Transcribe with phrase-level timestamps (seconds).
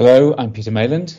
[0.00, 1.18] Hello, I'm Peter Mayland.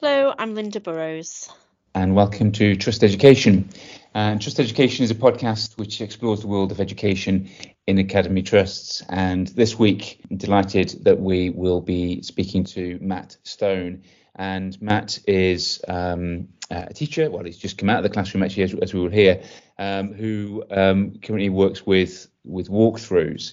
[0.00, 1.48] Hello, I'm Linda Burrows.
[1.94, 3.68] And welcome to Trust Education.
[4.14, 7.48] And Trust Education is a podcast which explores the world of education
[7.86, 9.04] in academy trusts.
[9.10, 14.02] And this week, I'm delighted that we will be speaking to Matt Stone.
[14.34, 18.64] And Matt is um, a teacher, well, he's just come out of the classroom actually,
[18.64, 19.40] as, as we will hear,
[19.78, 23.52] um, who um, currently works with, with Walkthrus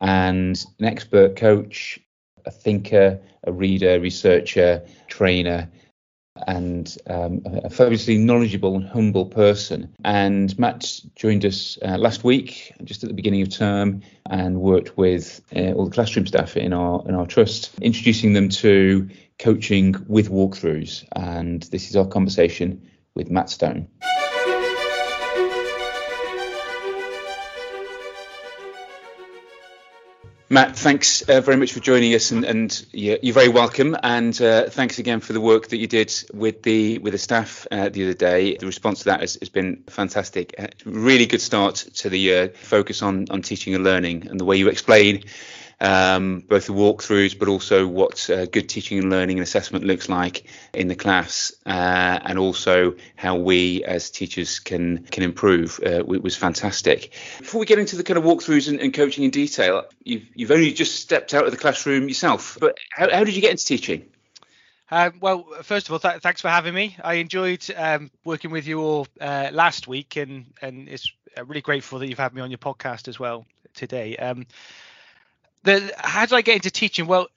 [0.00, 2.00] and an expert coach
[2.48, 5.70] a thinker, a reader, researcher, trainer,
[6.46, 9.94] and um, a fabulously knowledgeable and humble person.
[10.04, 14.96] And Matt joined us uh, last week, just at the beginning of term, and worked
[14.96, 19.08] with uh, all the classroom staff in our in our trust, introducing them to
[19.38, 21.04] coaching with Walkthrus.
[21.12, 23.88] And this is our conversation with Matt Stone.
[30.50, 33.94] Matt, thanks uh, very much for joining us, and, and you're, you're, very welcome.
[34.02, 37.66] And uh, thanks again for the work that you did with the with the staff
[37.70, 38.56] uh, the other day.
[38.56, 40.54] The response to that has, has been fantastic.
[40.58, 42.48] Uh, really good start to the year.
[42.48, 45.24] Focus on on teaching and learning, and the way you explain
[45.80, 50.08] um, both the Walkthrus, but also what uh, good teaching and learning and assessment looks
[50.08, 55.80] like in the class, uh, and also how we as teachers can can improve.
[55.84, 57.12] Uh, it was fantastic.
[57.38, 60.50] Before we get into the kind of Walkthrus and, and, coaching in detail, you've you've
[60.50, 63.64] only just stepped out of the classroom yourself, but how, how did you get into
[63.64, 64.06] teaching?
[64.90, 66.96] Um, well, first of all, th- thanks for having me.
[67.04, 71.60] I enjoyed um, working with you all uh, last week, and and it's uh, really
[71.60, 74.16] grateful that you've had me on your podcast as well today.
[74.16, 74.46] Um,
[75.64, 77.06] the how did I get into teaching?
[77.06, 77.28] Well,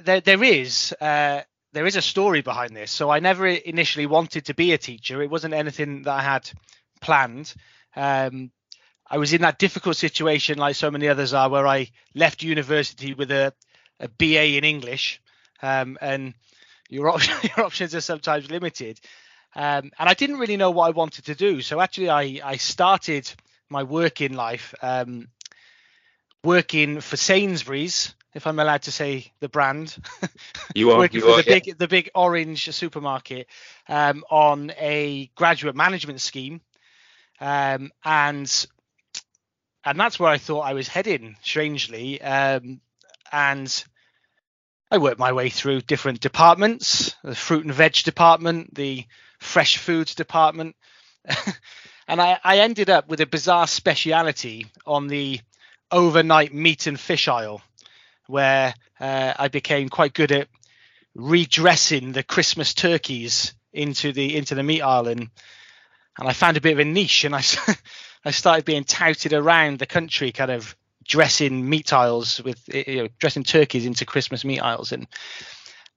[0.00, 2.90] there there is uh, there is a story behind this.
[2.90, 5.22] So I never initially wanted to be a teacher.
[5.22, 6.50] It wasn't anything that I had
[7.00, 7.54] planned.
[7.94, 8.50] Um,
[9.10, 13.14] I was in that difficult situation, like so many others are, where I left university
[13.14, 13.54] with a,
[14.00, 15.20] a BA in English,
[15.62, 16.34] um, and
[16.90, 17.06] your,
[17.42, 19.00] your options are sometimes limited.
[19.54, 21.62] Um, and I didn't really know what I wanted to do.
[21.62, 23.30] So actually, I, I started
[23.70, 25.28] my working life um,
[26.48, 29.94] working for Sainsbury's, if I'm allowed to say the brand.
[30.74, 31.58] You are working you for are, the yeah.
[31.58, 33.48] big the big orange supermarket
[33.86, 36.62] um, on a graduate management scheme,
[37.38, 38.66] um, and
[39.84, 41.36] and that's where I thought I was heading.
[41.42, 42.80] Strangely, um,
[43.30, 43.84] and
[44.90, 49.04] I worked my way through different departments: the fruit and veg department, the
[49.38, 50.76] fresh foods department.
[52.08, 55.40] and I, I ended up with a bizarre speciality on the
[55.90, 57.62] overnight meat and fish aisle,
[58.26, 60.48] where uh, I became quite good at
[61.14, 65.28] redressing the Christmas turkeys into the into the meat aisle, and
[66.18, 67.42] and I found a bit of a niche, and I
[68.24, 73.08] I started being touted around the country, kind of dressing meat aisles with you know
[73.18, 75.06] dressing turkeys into Christmas meat aisles, and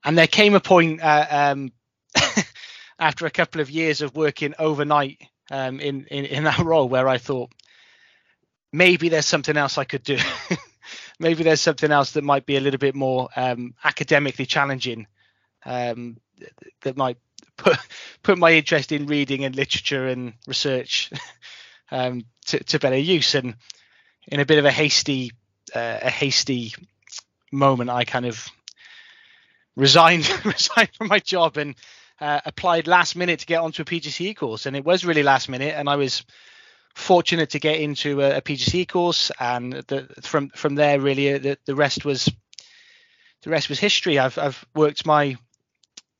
[0.03, 1.71] and there came a point uh, um,
[2.99, 5.21] after a couple of years of working overnight
[5.51, 7.51] um, in, in in that role where I thought
[8.71, 10.17] maybe there's something else I could do.
[11.19, 15.07] maybe there's something else that might be a little bit more um, academically challenging
[15.65, 16.17] um,
[16.81, 17.17] that might
[17.57, 17.77] put
[18.23, 21.11] put my interest in reading and literature and research
[21.91, 23.35] um, to, to, better use.
[23.35, 23.55] And
[24.27, 25.31] in a bit of a hasty
[25.75, 26.73] uh, a hasty
[27.51, 28.47] moment, I kind of
[29.75, 31.75] resigned resigned from my job and
[32.19, 34.65] uh, applied last minute to get onto a PGCE course.
[34.65, 36.23] And it was really last minute, and I was
[36.93, 41.39] fortunate to get into a, a PGCE course, and the, from from there, really, uh,
[41.39, 42.29] the, the rest was
[43.43, 44.19] the rest was history.
[44.19, 45.37] I've I've worked my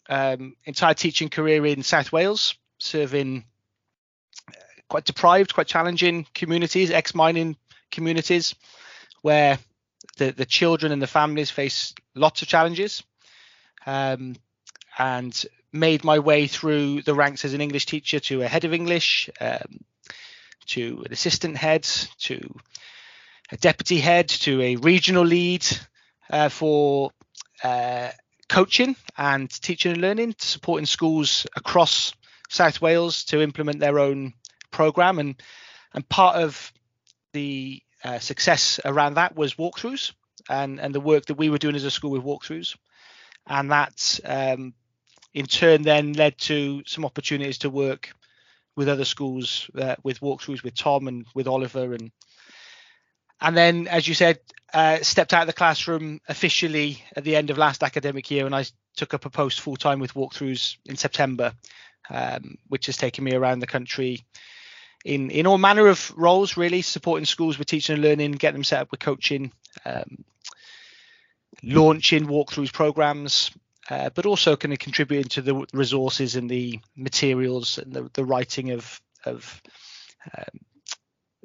[0.09, 3.45] um, entire teaching career in South Wales, serving
[4.47, 4.53] uh,
[4.89, 7.55] quite deprived, quite challenging communities, ex-mining
[7.91, 8.55] communities,
[9.21, 9.59] where
[10.17, 13.03] the the children and the families face lots of challenges,
[13.85, 14.35] um,
[14.97, 18.73] and made my way through the ranks as an English teacher to a head of
[18.73, 19.79] English, um,
[20.67, 21.83] to an assistant head
[22.19, 22.55] to
[23.51, 25.65] a deputy head to a regional lead
[26.29, 27.11] uh, for
[27.63, 28.09] uh,
[28.47, 32.13] coaching and teaching and learning, supporting schools across
[32.49, 34.33] South Wales to implement their own
[34.71, 35.19] program.
[35.19, 35.41] And
[35.93, 36.71] and part of
[37.33, 40.13] the uh, success around that was Walkthrus
[40.49, 42.75] and and the work that we were doing as a school with Walkthrus,
[43.47, 44.73] and that um,
[45.33, 48.13] in turn then led to some opportunities to work
[48.75, 52.11] with other schools uh, with Walkthrus with Tom and with Oliver and
[53.39, 54.39] and then as you said
[54.73, 58.55] uh, stepped out of the classroom officially at the end of last academic year and
[58.55, 58.65] I
[58.95, 61.53] took up a post full time with Walkthrus in September
[62.09, 64.25] um, which has taken me around the country
[65.03, 68.63] in in all manner of roles really supporting schools with teaching and learning getting them
[68.63, 69.51] set up with coaching
[69.85, 70.23] um,
[71.63, 73.51] launching Walkthrus programs
[73.91, 78.23] uh, but also kind of contributing to the resources and the materials and the, the
[78.23, 79.61] writing of of
[80.33, 80.59] um,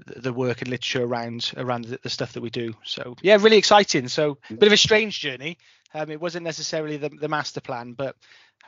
[0.07, 2.73] the work and literature around around the, the, stuff that we do.
[2.85, 4.07] So yeah, really exciting.
[4.07, 5.59] So a bit of a strange journey.
[5.93, 8.15] Um, it wasn't necessarily the, the master plan, but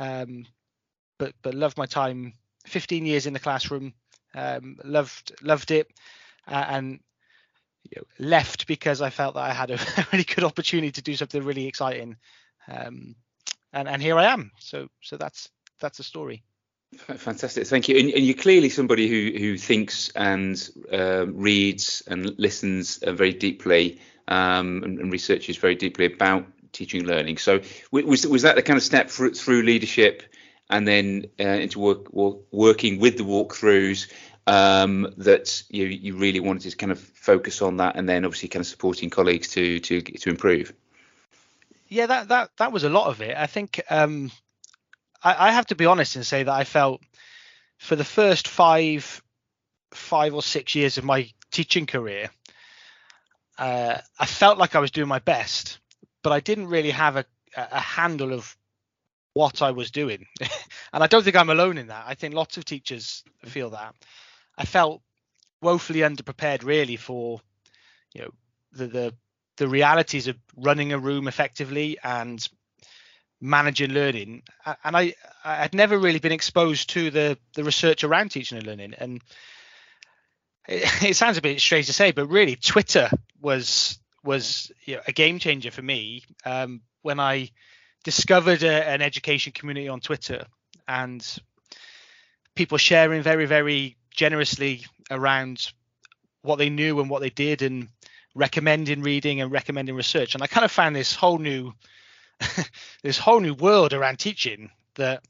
[0.01, 0.45] um,
[1.17, 2.33] but but loved my time.
[2.67, 3.95] 15 years in the classroom.
[4.35, 5.87] Um, loved loved it,
[6.49, 6.99] uh, and
[7.85, 9.79] you know, left because I felt that I had a
[10.13, 12.17] really good opportunity to do something really exciting.
[12.67, 13.15] Um,
[13.73, 14.51] and and here I am.
[14.59, 15.49] So so that's
[15.81, 16.43] that's the story.
[16.97, 17.99] Fantastic, thank you.
[17.99, 23.35] And, and, you're clearly somebody who who thinks and uh, reads and listens uh, very
[23.35, 27.37] deeply um, and, and, researches very deeply about teaching and learning.
[27.37, 27.61] So
[27.93, 30.23] was was that the kind of step through, through leadership
[30.71, 34.11] and then uh, into work, work, working with the Walkthrus
[34.47, 38.49] um, that you you really wanted to kind of focus on that and then obviously
[38.49, 40.73] kind of supporting colleagues to to to improve.
[41.89, 43.37] Yeah, that that that was a lot of it.
[43.37, 44.31] I think um,
[45.23, 47.03] I, I have to be honest and say that I felt
[47.79, 49.23] for the first five
[49.93, 52.31] five or six years of my teaching career,
[53.59, 55.79] uh, I felt like I was doing my best,
[56.23, 57.25] but I didn't really have a,
[57.57, 58.55] a handle of
[59.33, 60.27] what I was doing.
[60.93, 62.05] and I don't think I'm alone in that.
[62.07, 63.95] I think lots of teachers feel that.
[64.59, 65.01] I felt
[65.63, 67.41] woefully underprepared really for
[68.15, 68.31] you know
[68.73, 69.15] the the
[69.59, 72.49] the realities of running a room effectively and
[73.41, 74.43] managing learning
[74.83, 75.15] and i
[75.45, 78.95] i had never really been exposed to the the research around teaching and learning.
[78.99, 79.23] And
[80.67, 83.11] it, it sounds a bit strange to say but really twitter
[83.41, 87.51] was was you know, a game changer for me um, when i
[88.05, 90.47] discovered a, an education community on twitter
[90.89, 91.39] and
[92.57, 95.73] people sharing very very generously around
[96.43, 97.89] what they knew and what they did and
[98.35, 100.35] recommending reading and recommending research.
[100.35, 101.73] And i kind of found this whole new
[103.03, 105.25] this whole new world around teaching that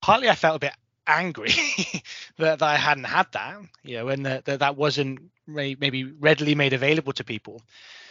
[0.00, 0.72] partly I felt a bit
[1.06, 1.50] angry
[2.38, 6.54] that, that, I hadn't had that, you know, and that that, that wasn't maybe readily
[6.54, 7.62] made available to people,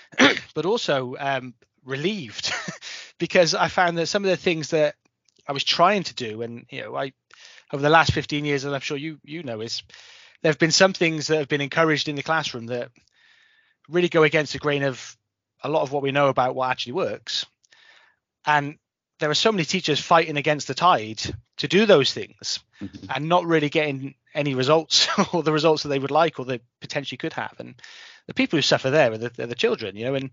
[0.53, 2.53] but also um, relieved
[3.17, 4.95] because I found that some of the things that
[5.47, 7.13] I was trying to do, and you know, I
[7.71, 9.83] over the last 15 years, and I'm sure you you know, is
[10.41, 12.91] there have been some things that have been encouraged in the classroom that
[13.89, 15.17] really go against the grain of
[15.63, 17.45] a lot of what we know about what actually works.
[18.45, 18.77] And
[19.19, 21.21] there are so many teachers fighting against the tide
[21.57, 23.05] to do those things mm-hmm.
[23.09, 26.59] and not really getting any results or the results that they would like or they
[26.81, 27.55] potentially could have.
[27.59, 27.75] And
[28.27, 30.31] the people who suffer there are the, are the children you know and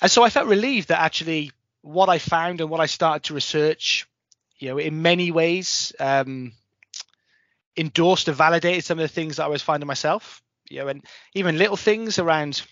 [0.00, 1.50] and so i felt relieved that actually
[1.82, 4.06] what i found and what i started to research
[4.58, 6.52] you know in many ways um,
[7.76, 11.04] endorsed and validated some of the things that i was finding myself you know and
[11.34, 12.62] even little things around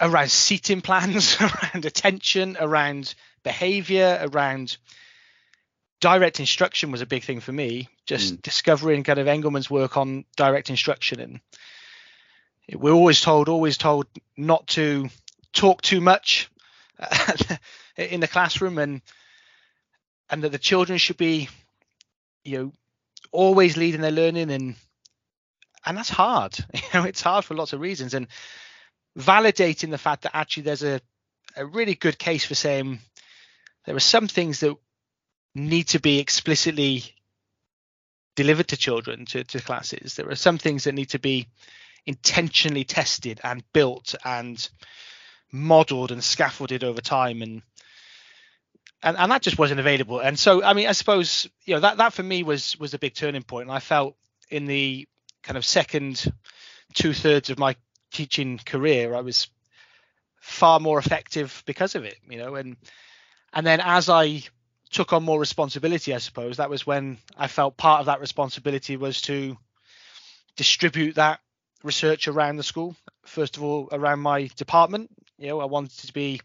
[0.00, 4.76] around seating plans, around attention, around behavior, around
[6.00, 7.88] direct instruction was a big thing for me.
[8.06, 8.42] Just mm.
[8.42, 11.40] discovering kind of Engelmann's work on direct instruction, and
[12.72, 14.06] we're always told, always told
[14.36, 15.08] not to
[15.52, 16.50] talk too much
[17.96, 19.02] in the classroom, and
[20.28, 21.48] and that the children should be,
[22.44, 22.72] you know,
[23.32, 24.76] always leading their learning, and
[25.86, 26.58] and that's hard.
[26.74, 28.26] You know, it's hard for lots of reasons, and
[29.18, 31.00] validating the fact that actually there's a,
[31.56, 32.98] a really good case for saying
[33.86, 34.76] there are some things that
[35.54, 37.02] need to be explicitly
[38.34, 41.48] delivered to children to, to classes there are some things that need to be
[42.04, 44.68] intentionally tested and built and
[45.50, 47.62] modeled and scaffolded over time and
[49.02, 51.96] and, and that just wasn't available and so i mean i suppose you know that
[51.96, 53.48] that for me was was a big turning point.
[53.48, 54.14] point and i felt
[54.50, 55.08] in the
[55.46, 56.32] kind of second
[56.92, 57.76] two thirds of my
[58.12, 59.48] teaching career, I was
[60.40, 62.76] far more effective because of it, you know, and
[63.52, 64.42] and then as I
[64.90, 68.96] took on more responsibility, I suppose that was when I felt part of that responsibility
[68.96, 69.56] was to
[70.56, 71.40] distribute that
[71.82, 72.96] research around the school.
[73.24, 76.40] First of all, around my department, you know, I wanted to be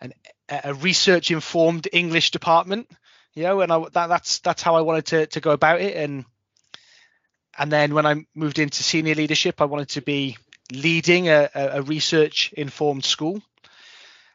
[0.00, 0.12] an,
[0.48, 2.88] a research informed English department,
[3.34, 5.96] you know, and I, that, that's that's how I wanted to to go about it.
[5.96, 6.24] And
[7.58, 10.38] and then when I moved into senior leadership, I wanted to be
[10.72, 13.42] leading a, a research informed school.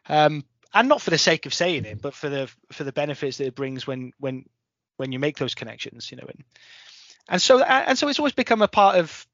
[0.10, 0.44] Um,
[0.74, 3.48] and not for the sake of saying it, but for the for the benefits that
[3.48, 4.46] it brings when when
[4.98, 6.28] when you make those connections, you know.
[6.28, 6.44] And,
[7.30, 9.26] and so and so it's always become a part of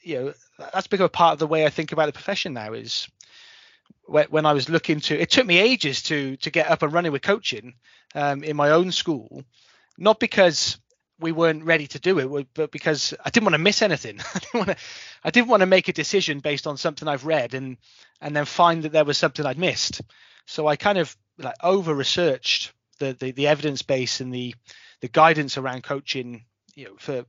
[0.00, 0.32] you know
[0.72, 3.08] that's become a part of the way I think about the profession now is
[4.06, 7.12] when, I was looking to it took me ages to to get up and running
[7.12, 7.74] with coaching
[8.14, 9.42] um, in my own school,
[9.98, 10.78] not because
[11.18, 14.20] we weren't ready to do it, but because I didn't want to miss anything.
[14.34, 14.76] I didn't want to,
[15.24, 17.76] I didn't want to make a decision based on something I've read and
[18.20, 20.02] and then find that there was something I'd missed.
[20.46, 24.54] So I kind of like over researched the, the the evidence base and the
[25.00, 26.44] the guidance around coaching,
[26.74, 27.24] you know, for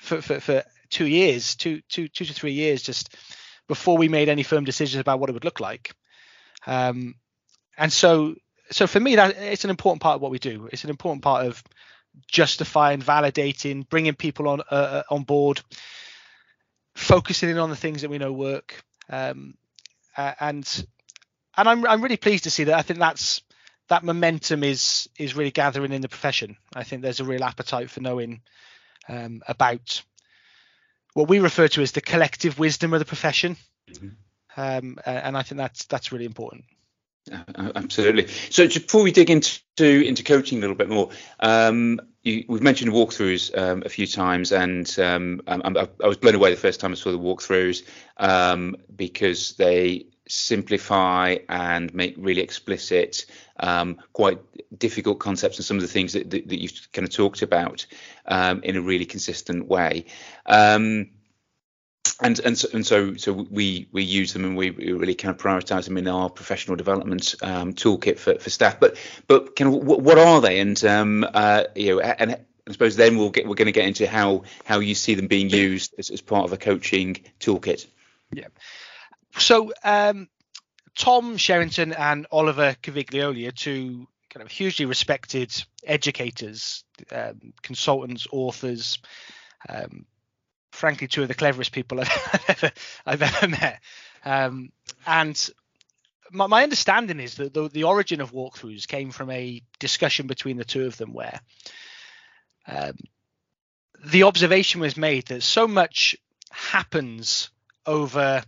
[0.00, 3.16] for, for, for two years, two two two to three years, just
[3.68, 5.92] before we made any firm decisions about what it would look like.
[6.66, 7.14] Um,
[7.78, 8.34] and so
[8.72, 10.68] so for me that it's an important part of what we do.
[10.72, 11.62] It's an important part of
[12.26, 15.60] justifying, validating, bringing people on uh, uh on board,
[16.94, 18.82] focusing in on the things that we know work.
[19.08, 19.54] Um,
[20.16, 20.86] and
[21.56, 22.78] and I'm I'm really pleased to see that.
[22.78, 23.42] I think that's
[23.88, 26.56] that momentum is is really gathering in the profession.
[26.74, 28.40] I think there's a real appetite for knowing
[29.08, 30.02] um, about
[31.14, 33.56] what we refer to as the collective wisdom of the profession,
[33.90, 34.08] mm-hmm.
[34.56, 36.64] um, and I think that's that's really important.
[37.56, 38.28] Absolutely.
[38.50, 41.10] So before we dig into into coaching a little bit more,
[41.40, 46.34] um, you, we've mentioned Walkthrus um, a few times, and um, I, I, was blown
[46.34, 47.82] away the first time I saw the Walkthrus
[48.18, 53.26] um, because they simplify and make really explicit
[53.58, 54.38] um, quite
[54.78, 57.84] difficult concepts and some of the things that, that, that you've kind of talked about
[58.26, 60.04] um, in a really consistent way.
[60.46, 61.10] Um,
[62.22, 65.40] and and so, and so so we we use them and we, really kind of
[65.40, 68.78] prioritize them in our professional development um, toolkit for, for staff.
[68.78, 68.96] But
[69.26, 70.60] but kind of what, what are they?
[70.60, 72.32] And um, uh, you know and
[72.68, 75.26] I suppose then we'll get we're going to get into how how you see them
[75.26, 77.86] being used as, as part of a coaching toolkit.
[78.32, 78.48] Yeah.
[79.38, 80.28] So um,
[80.96, 85.52] Tom Sherrington and Oliver Caviglioli are two kind of hugely respected
[85.84, 88.98] educators, um, consultants, authors.
[89.68, 90.06] Um,
[90.80, 92.72] frankly, two of the cleverest people I've ever
[93.06, 93.80] I've ever met.
[94.24, 94.72] Um,
[95.06, 95.50] and
[96.32, 100.56] my, my, understanding is that the, the, origin of Walkthrus came from a discussion between
[100.56, 101.40] the two of them where
[102.66, 102.96] um,
[104.04, 106.16] the observation was made that so much
[106.50, 107.50] happens
[107.86, 108.42] over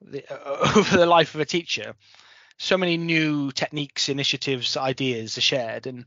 [0.00, 1.94] the, uh, over the life of a teacher.
[2.58, 6.06] So many new techniques, initiatives, ideas are shared, and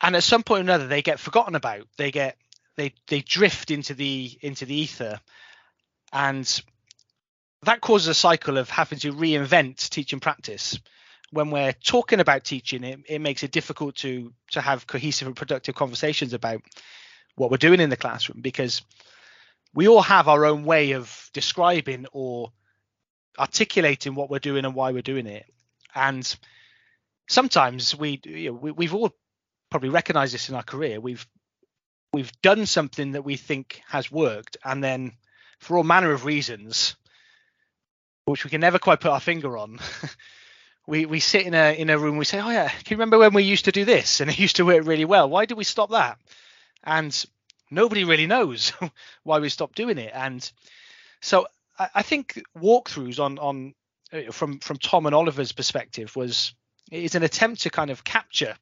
[0.00, 1.86] and at some point or another they get forgotten about.
[1.98, 2.36] They get
[2.80, 5.20] they they drift into the into the ether,
[6.12, 6.62] and
[7.62, 10.78] that causes a cycle of having to reinvent teaching practice.
[11.30, 15.36] When we're talking about teaching, it, it makes it difficult to to have cohesive and
[15.36, 16.62] productive conversations about
[17.36, 18.82] what we're doing in the classroom because
[19.74, 22.50] we all have our own way of describing or
[23.38, 25.44] articulating what we're doing and why we're doing it.
[25.94, 26.24] And
[27.28, 29.14] sometimes we, you know, we we've all
[29.70, 30.98] probably recognized this in our career.
[30.98, 31.26] We've
[32.12, 35.12] we've done something that we think has worked, and then
[35.58, 36.96] for all manner of reasons,
[38.24, 39.78] which we can never quite put our finger on.
[40.86, 42.16] we we sit in a in a room.
[42.16, 44.38] We say, "Oh yeah, can you remember when we used to do this and it
[44.46, 45.28] used to work really well?
[45.28, 46.18] Why did we stop that?"
[46.82, 47.24] And
[47.70, 48.72] nobody really knows
[49.22, 50.12] why we stopped doing it.
[50.14, 50.50] And
[51.20, 51.46] so
[51.78, 53.74] I, I think Walkthrus on on
[54.12, 56.54] uh, from from Tom and Oliver's perspective was
[56.90, 58.56] is an attempt to kind of capture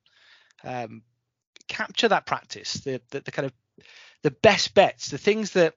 [0.65, 1.03] um,
[1.69, 3.53] capture that practice, the, the, the kind of
[4.23, 5.75] the best bets, the things that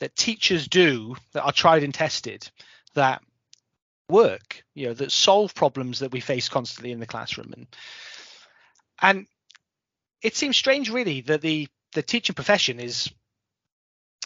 [0.00, 2.48] that teachers do that are tried and tested
[2.94, 3.20] that
[4.08, 7.52] work, you know, that solve problems that we face constantly in the classroom.
[7.56, 7.66] And
[9.00, 9.26] and
[10.22, 13.10] it seems strange really that the the teaching profession is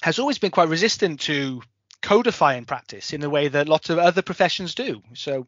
[0.02, 1.62] has always been quite resistant to
[2.02, 5.00] codifying practice in the way that lots of other professions do.
[5.14, 5.46] So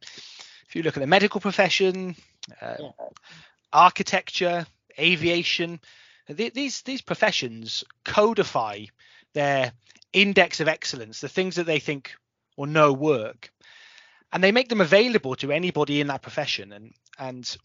[0.69, 2.15] if you look at the medical profession,
[2.63, 2.91] uh, yeah.
[3.73, 4.67] architecture,
[4.99, 5.81] aviation,
[6.29, 8.85] these these professions codify
[9.35, 9.73] their
[10.13, 12.15] index of excellence, the things that they think
[12.57, 13.53] or know work,
[14.33, 16.73] and they make them available to anybody in that profession.
[16.73, 17.57] And and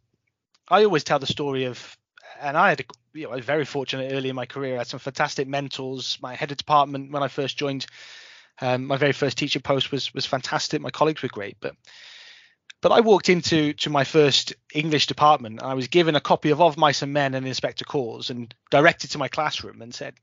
[0.68, 1.98] I always tell the story of
[2.42, 2.84] and I had, a,
[3.14, 4.76] you know, I was very fortunate early in my career.
[4.76, 6.18] I had some fantastic mentors.
[6.22, 7.86] My head of department when I first joined,
[8.62, 10.82] um, my very first teacher post was was fantastic.
[10.82, 11.76] My colleagues were great, but
[12.82, 15.60] but I walked into to my first English department.
[15.60, 18.54] And I was given a copy of Of Mice and Men and Inspector Calls and
[18.72, 20.16] directed to my classroom and said,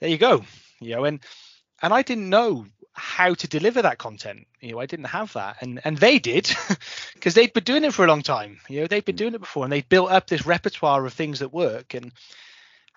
[0.00, 0.44] "There you go,"
[0.80, 1.20] you know, and
[1.82, 4.46] and I didn't know how to deliver that content.
[4.60, 6.50] You know, I didn't have that, and and they did
[7.14, 8.60] because they'd been doing it for a long time.
[8.68, 9.18] You know, they'd been mm.
[9.18, 11.94] doing it before, and they'd built up this repertoire of things that work.
[11.94, 12.04] And,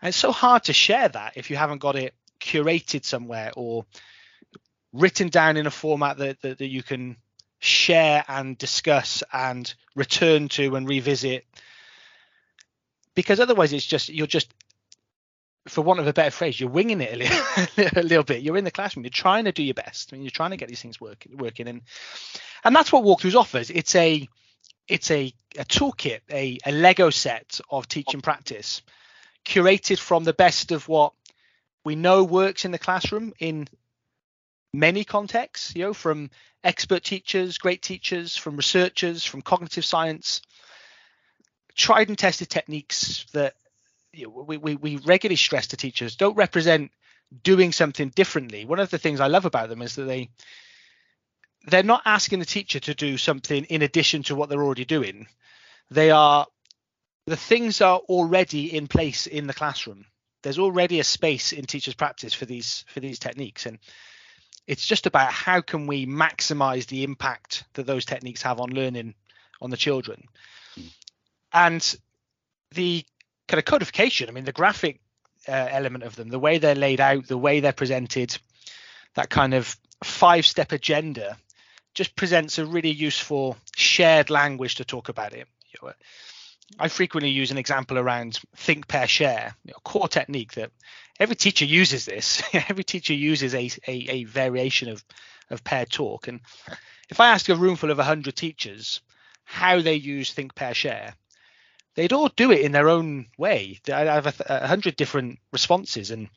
[0.02, 3.86] and it's so hard to share that if you haven't got it curated somewhere or
[4.92, 7.16] written down in a format that, that, that you can
[7.62, 11.46] share and discuss and return to and revisit
[13.16, 14.54] because otherwise it's just you're just
[15.68, 18.42] for want of a better phrase, you're winging it a little, a little bit.
[18.42, 19.04] You're in the classroom.
[19.06, 20.12] You're trying to do your best.
[20.12, 21.82] I mean, you're trying to get these things working, working, and
[22.64, 23.70] and that's what Walkthrus offers.
[23.70, 24.28] It's a
[24.88, 28.82] it's a, a toolkit, a, a Lego set of teaching practice,
[29.46, 31.14] curated from the best of what
[31.86, 33.68] we know works in the classroom in
[34.74, 36.30] many contexts, you know, from
[36.64, 40.42] expert teachers, great teachers, from researchers, from cognitive science,
[41.76, 43.56] tried and tested techniques that
[44.14, 46.92] you know, we, we, we regularly stress to teachers don't represent
[47.44, 48.66] doing something differently.
[48.66, 50.30] One of the things I love about them is that they
[51.68, 55.28] they're not asking the teacher to do something in addition to what they're already doing.
[55.90, 56.48] They are
[57.28, 60.06] the things are already in place in the classroom.
[60.44, 63.78] There's already a space in teachers' practice for these for these techniques, and
[64.68, 69.16] it's just about how can we maximize the impact that those techniques have on learning
[69.62, 70.28] on the children.
[71.54, 71.98] And
[72.74, 73.04] the
[73.48, 75.02] kind of codification, I mean, the graphic
[75.48, 78.38] uh, element of them, the way they're laid out, the way they're presented,
[79.16, 81.38] that kind of five step agenda
[81.94, 85.48] just presents a really useful shared language to talk about it.
[86.80, 90.72] I frequently use an example around think, pair, share, know, core technique that
[91.20, 92.42] every teacher uses this.
[92.54, 95.04] every teacher uses a, a, a variation of,
[95.50, 96.28] of paired talk.
[96.28, 96.42] And
[97.10, 99.02] if I ask a room full of 100 teachers
[99.44, 101.14] how they use think, pair, share,
[101.96, 103.80] they'd all do it in their own way.
[103.92, 106.30] I have a, a hundred different responses, and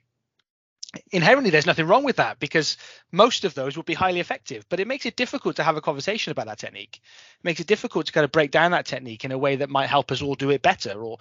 [1.11, 2.77] inherently there's nothing wrong with that because
[3.13, 5.81] most of those would be highly effective but it makes it difficult to have a
[5.81, 7.01] conversation about that technique.
[7.39, 9.71] It makes it difficult to kind of break down that technique in a way that
[9.71, 11.19] might help us all do it better or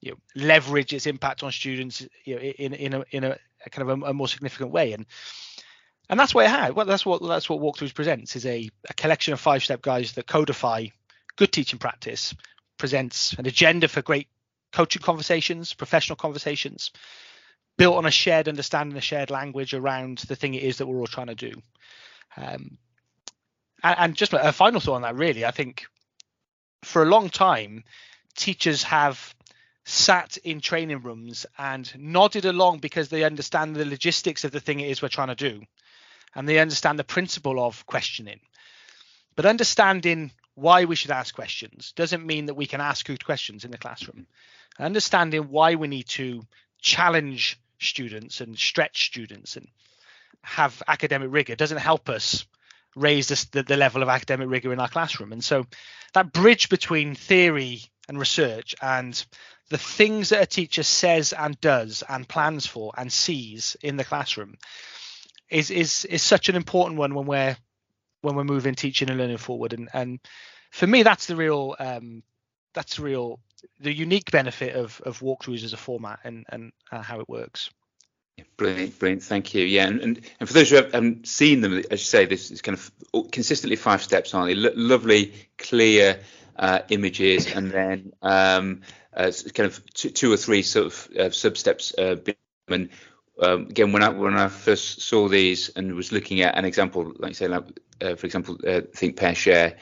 [0.00, 3.38] you know, leverage its impact on students you know, in in a in a,
[3.70, 4.92] kind of a, a, more significant way.
[4.92, 5.06] And
[6.08, 6.74] and that's what I had.
[6.74, 10.12] Well that's what that's what Walkthrus presents is a, a collection of five step guides
[10.12, 10.86] that codify
[11.36, 12.34] good teaching practice
[12.78, 14.28] presents an agenda for great
[14.72, 16.90] coaching conversations professional conversations
[17.82, 21.00] built on a shared understanding, a shared language around the thing it is that we're
[21.00, 21.52] all trying to do.
[22.36, 22.78] Um,
[23.82, 25.86] and, and, just a final thought on that, really, I think
[26.84, 27.82] for a long time,
[28.36, 29.34] teachers have
[29.84, 34.78] sat in training rooms and nodded along because they understand the logistics of the thing
[34.78, 35.62] it is we're trying to do,
[36.36, 38.38] and they understand the principle of questioning.
[39.34, 43.64] But understanding why we should ask questions doesn't mean that we can ask good questions
[43.64, 44.28] in the classroom.
[44.78, 46.42] Understanding why we need to
[46.80, 49.68] challenge students and stretch students and
[50.42, 52.46] have academic rigor doesn't help us
[52.96, 55.32] raise this, the, the level of academic rigor in our classroom.
[55.32, 55.66] And so
[56.14, 59.24] that bridge between theory and research and
[59.70, 64.04] the things that a teacher says and does and plans for and sees in the
[64.04, 64.56] classroom
[65.48, 67.56] is is is such an important one when we're
[68.20, 70.20] when we're moving teaching and learning forward and and
[70.70, 72.22] for me that's the real um
[72.74, 73.40] that's the real
[73.80, 77.70] the unique benefit of of Walkthrus as a format and and uh, how it works.
[78.56, 79.22] Brilliant, brilliant.
[79.22, 79.64] Thank you.
[79.64, 82.62] Yeah, and, and, and for those who haven't seen them, as you say, this is
[82.62, 84.68] kind of consistently five steps, aren't they?
[84.68, 86.20] L- lovely, clear
[86.56, 88.80] uh, images, and then um,
[89.14, 91.94] uh, kind of two, two, or three sort of uh, sub steps.
[91.96, 92.16] Uh,
[92.68, 92.88] and
[93.40, 97.12] um, again, when I when I first saw these and was looking at an example,
[97.18, 97.64] like say, like,
[98.00, 99.76] uh, for example, uh, think, pair, share,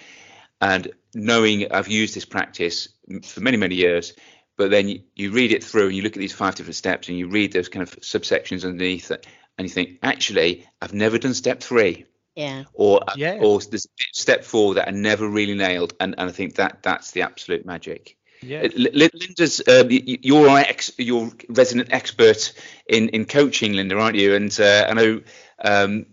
[0.60, 2.88] and knowing I've used this practice
[3.22, 4.14] for many, many years,
[4.56, 7.08] but then you, you, read it through and you look at these five different steps
[7.08, 11.18] and you read those kind of subsections underneath it, and you think, actually, I've never
[11.18, 12.06] done step three.
[12.36, 12.64] Yeah.
[12.74, 13.38] Or yeah.
[13.40, 17.10] or there's step four that I never really nailed, and, and I think that that's
[17.10, 18.16] the absolute magic.
[18.42, 18.68] Yeah.
[18.74, 22.52] Linda's uh, you're ex, you're resident expert
[22.86, 24.34] in in coaching, Linda, aren't you?
[24.34, 25.20] And uh, I know
[25.62, 26.06] um,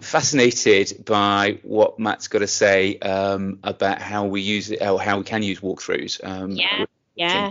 [0.00, 5.18] fascinated by what Matt's got to say um, about how we use it, or how
[5.18, 6.20] we can use Walkthrus.
[6.22, 7.50] Um, yeah, yeah.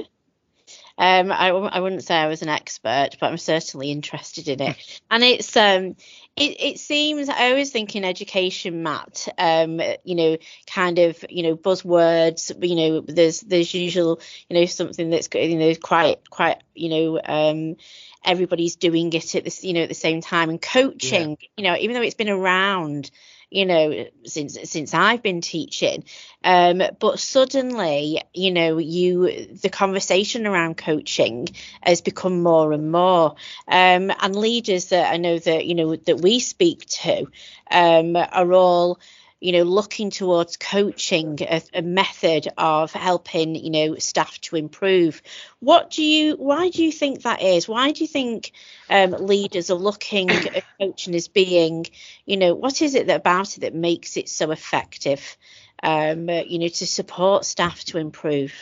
[0.97, 5.01] Um, I, I wouldn't say I was an expert, but I'm certainly interested in it.
[5.11, 5.95] and it's um,
[6.37, 11.43] it, it seems I always think in education, Matt, um, you know, kind of, you
[11.43, 16.61] know, buzzwords, you know, there's there's usual, you know, something that's you know quite quite,
[16.73, 17.75] you know, um,
[18.23, 20.49] everybody's doing it at this, you know, at the same time.
[20.49, 21.47] And coaching, yeah.
[21.57, 23.11] you know, even though it's been around,
[23.49, 26.03] you know, since since I've been teaching,
[26.43, 31.47] um, but suddenly, you know, you the conversation around coaching
[31.81, 33.35] has become more and more,
[33.67, 37.27] um, and leaders that I know that you know that we speak to
[37.71, 38.99] um, are all
[39.41, 45.21] you know, looking towards coaching a, a, method of helping, you know, staff to improve.
[45.59, 47.67] What do you, why do you think that is?
[47.67, 48.53] Why do you think
[48.89, 51.85] um, leaders are looking at coaching as being,
[52.25, 55.37] you know, what is it that about it that makes it so effective,
[55.83, 58.53] um, you know, to support staff to improve?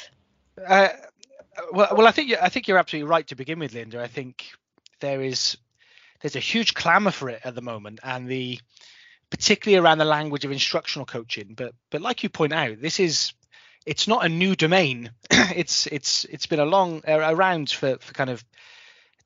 [0.66, 0.90] Uh,
[1.72, 4.02] well, well, I think I think you're absolutely right to begin with, Linda.
[4.02, 4.52] I think
[5.00, 5.58] there is
[6.22, 8.60] there's a huge clamour for it at the moment, and the
[9.34, 11.56] particularly around the language of instructional coaching.
[11.56, 13.34] But but like you point out, this is
[13.84, 15.10] it's not a new domain.
[15.32, 18.46] it's it's it's been a long uh, around for, for kind of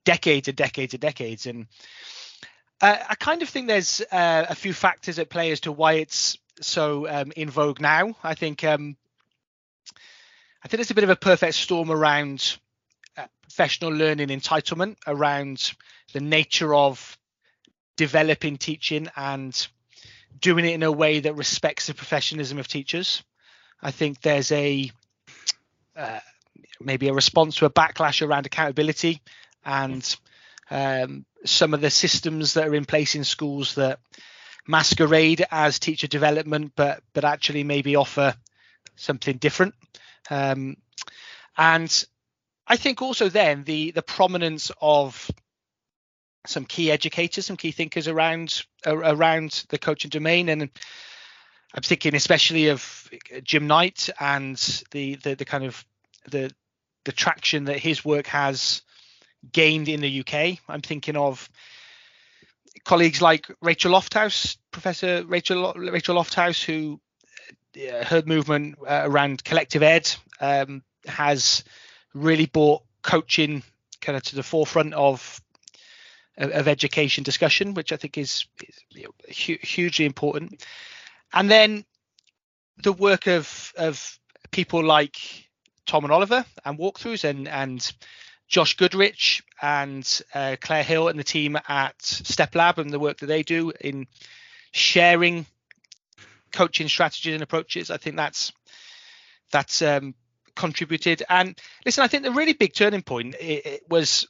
[0.05, 1.45] decades and decades and decades.
[1.45, 1.67] And
[2.79, 5.93] Uh, I kind of think there's uh, a few factors at play as to why
[5.93, 8.15] it's so um, in vogue now.
[8.23, 8.95] I think um,
[10.63, 12.57] I think it's a bit of a perfect storm around
[13.17, 15.73] uh, professional learning entitlement, around
[16.13, 17.17] the nature of
[17.97, 19.67] developing teaching and
[20.39, 23.23] doing it in a way that respects the professionalism of teachers.
[23.82, 24.91] I think there's a
[25.95, 26.19] uh,
[26.80, 29.21] maybe a response to a backlash around accountability
[29.65, 30.15] and
[30.69, 34.00] um, some of the systems that are in place in schools that
[34.67, 38.36] masquerade as teacher development, but but actually maybe offer
[38.95, 39.76] something different.
[40.30, 40.78] Um,
[41.58, 42.06] and
[42.67, 45.30] I think also then the the prominence of
[46.47, 50.69] some key educators, some key thinkers around around the coaching domain, and
[51.73, 53.10] I'm thinking especially of
[53.43, 54.57] Jim Knight and
[54.91, 55.86] the the, the kind of
[56.29, 56.51] the
[57.05, 58.81] the traction that his work has
[59.51, 60.60] gained in the UK.
[60.67, 61.49] I'm thinking of
[62.83, 66.99] colleagues like Rachel Lofthouse, Professor Rachel Rachel Lofthouse, who
[67.77, 71.63] uh, her movement uh, around collective ed um, has
[72.13, 73.63] really brought coaching
[74.01, 75.41] kind of to the forefront of
[76.38, 79.08] of education discussion, which I think is, is
[79.45, 80.63] hu- hugely important.
[81.34, 81.86] And then
[82.84, 84.19] the work of of
[84.52, 85.17] people like
[85.86, 87.91] Tom and Oliver and Walkthrus and and
[88.47, 93.17] Josh Goodrich and uh, Claire Hill and the team at Step Lab and the work
[93.17, 94.08] that they do in
[94.71, 95.45] sharing
[96.54, 97.91] coaching strategies and approaches.
[97.91, 98.54] I think that's
[99.52, 100.15] that's um,
[100.56, 101.23] contributed.
[101.30, 104.28] And listen, I think the really big turning point it, it was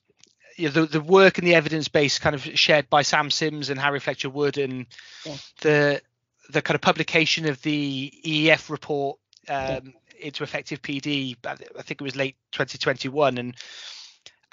[0.58, 3.70] you know, the, the work and the evidence base kind of shared by Sam Sims
[3.70, 4.88] and Harry Fletcher Wood and
[5.26, 5.36] yeah.
[5.62, 6.02] the
[6.50, 11.36] the kind of publication of the EEF report um, into effective PD.
[11.46, 13.56] I think it was late 2021 and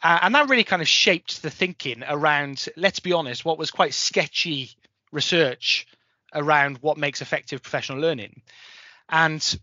[0.03, 3.71] uh, and that really kind of shaped the thinking around, let's be honest, what was
[3.71, 4.71] quite sketchy
[5.12, 5.87] research
[6.35, 8.43] around what makes effective professional learning.
[9.09, 9.59] And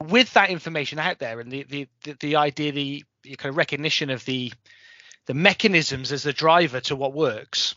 [0.00, 3.56] with that information out there and the the the, the idea, the, the kind of
[3.56, 4.52] recognition of the
[5.26, 7.74] the mechanisms as the driver to what works,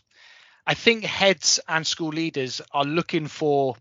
[0.66, 3.76] I think heads and school leaders are looking for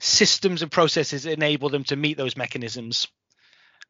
[0.00, 3.08] systems and processes that enable them to meet those mechanisms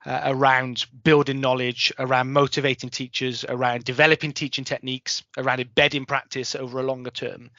[0.07, 6.79] uh, around building knowledge, around motivating teachers, around developing teaching techniques, around embedding practice over
[6.79, 7.51] a longer term.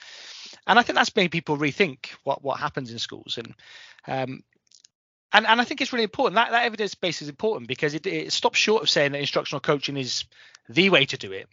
[0.65, 3.53] And I think that's made people rethink what what happens in schools and
[4.07, 4.43] um,
[5.33, 8.05] and and I think it's really important that that evidence base is important because it,
[8.05, 10.25] it stops short of saying that instructional coaching is
[10.67, 11.47] the way to do it.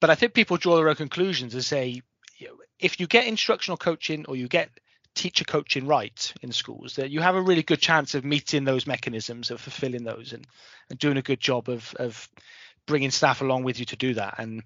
[0.00, 2.02] But I think people draw their own conclusions and say,
[2.38, 4.70] you know, if you get instructional coaching or you get
[5.14, 8.86] teacher coaching right in schools that you have a really good chance of meeting those
[8.86, 10.46] mechanisms of fulfilling those and,
[10.88, 12.28] and doing a good job of of
[12.86, 14.62] bringing staff along with you to do that and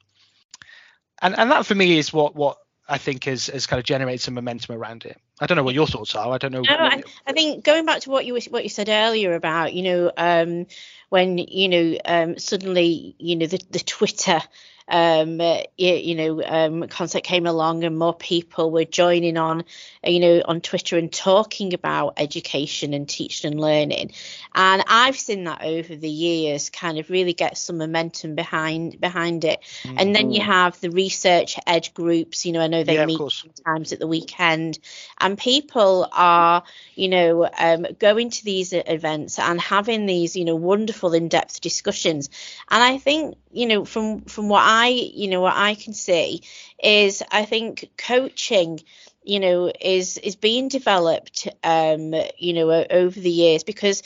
[1.21, 4.21] and and that for me is what what I think has has kind of generated
[4.21, 5.21] some momentum around it.
[5.41, 6.33] I don't know what your thoughts are.
[6.33, 6.63] I don't know.
[6.63, 9.83] No, I, I, think going back to what you what you said earlier about you
[9.83, 10.67] know um,
[11.09, 14.41] when you know um, suddenly you know the the Twitter
[14.89, 19.65] um, you, you, know, um, concept came along and more people were joining on,
[20.05, 24.13] you know, on Twitter and talking about education and teaching and learning.
[24.55, 29.45] And I've seen that over the years kind of really get some momentum behind behind
[29.45, 29.61] it.
[29.83, 29.97] Mm-hmm.
[29.99, 30.51] And then you mm-hmm.
[30.51, 34.07] have the research ed groups, you know, I know they yeah, meet sometimes at the
[34.07, 34.79] weekend
[35.19, 36.63] and people are,
[36.95, 42.31] you know, um, going to these events and having these, you know, wonderful in-depth discussions.
[42.71, 45.95] And I think, you know, from from what I I, you know, what I can
[45.95, 46.43] see
[46.83, 48.81] is I think coaching,
[49.25, 54.03] you know, is is being developed, um, you know, over the years because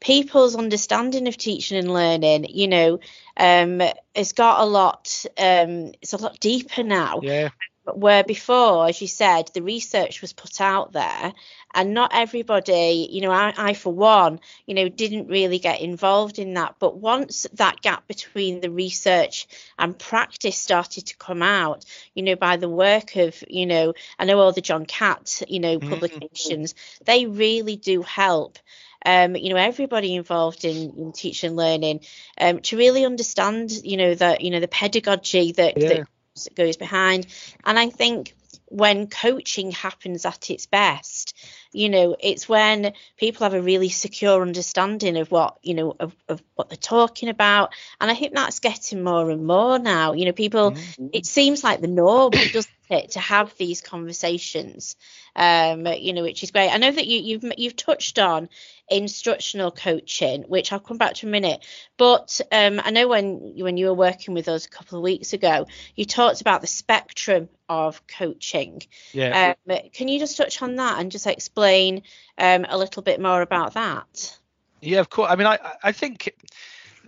[0.00, 3.00] people's understanding of teaching and learning, you know,
[3.36, 3.82] um,
[4.16, 7.20] has got a lot, um, it's a lot deeper now.
[7.22, 7.50] Yeah
[7.92, 11.32] where before, as you said, the research was put out there
[11.74, 16.38] and not everybody, you know, I, I, for one, you know, didn't really get involved
[16.38, 16.76] in that.
[16.78, 19.46] But once that gap between the research
[19.78, 24.24] and practice started to come out, you know, by the work of, you know, I
[24.24, 25.90] know all the John Catt, you know, mm-hmm.
[25.90, 28.58] publications, they really do help.
[29.06, 32.00] Um, you know, everybody involved in, in teaching and learning
[32.40, 35.88] um, to really understand, you know, that, you know, the pedagogy that, yeah.
[35.88, 36.08] that
[36.54, 37.26] goes behind.
[37.64, 38.34] And I think
[38.66, 41.36] when coaching happens at its best,
[41.72, 46.14] you know, it's when people have a really secure understanding of what, you know, of,
[46.28, 47.72] of what they're talking about.
[48.00, 50.12] And I think that's getting more and more now.
[50.12, 51.08] You know, people, mm-hmm.
[51.12, 54.96] it seems like the norm, doesn't it, to have these conversations,
[55.34, 56.70] um, you know, which is great.
[56.70, 58.48] I know that you, you've you've touched on
[58.90, 61.64] instructional coaching, which I'll come back to in a minute.
[61.96, 65.32] But um, I know when when you were working with us a couple of weeks
[65.32, 68.82] ago, you talked about the spectrum of coaching.
[69.12, 69.54] Yeah.
[69.66, 72.02] Um, can you just touch on that and just explain
[72.36, 74.38] um, a little bit more about that?
[74.82, 75.30] Yeah, of course.
[75.30, 76.34] I mean, I I think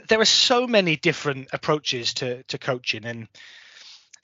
[0.09, 3.29] there are so many different approaches to to coaching, and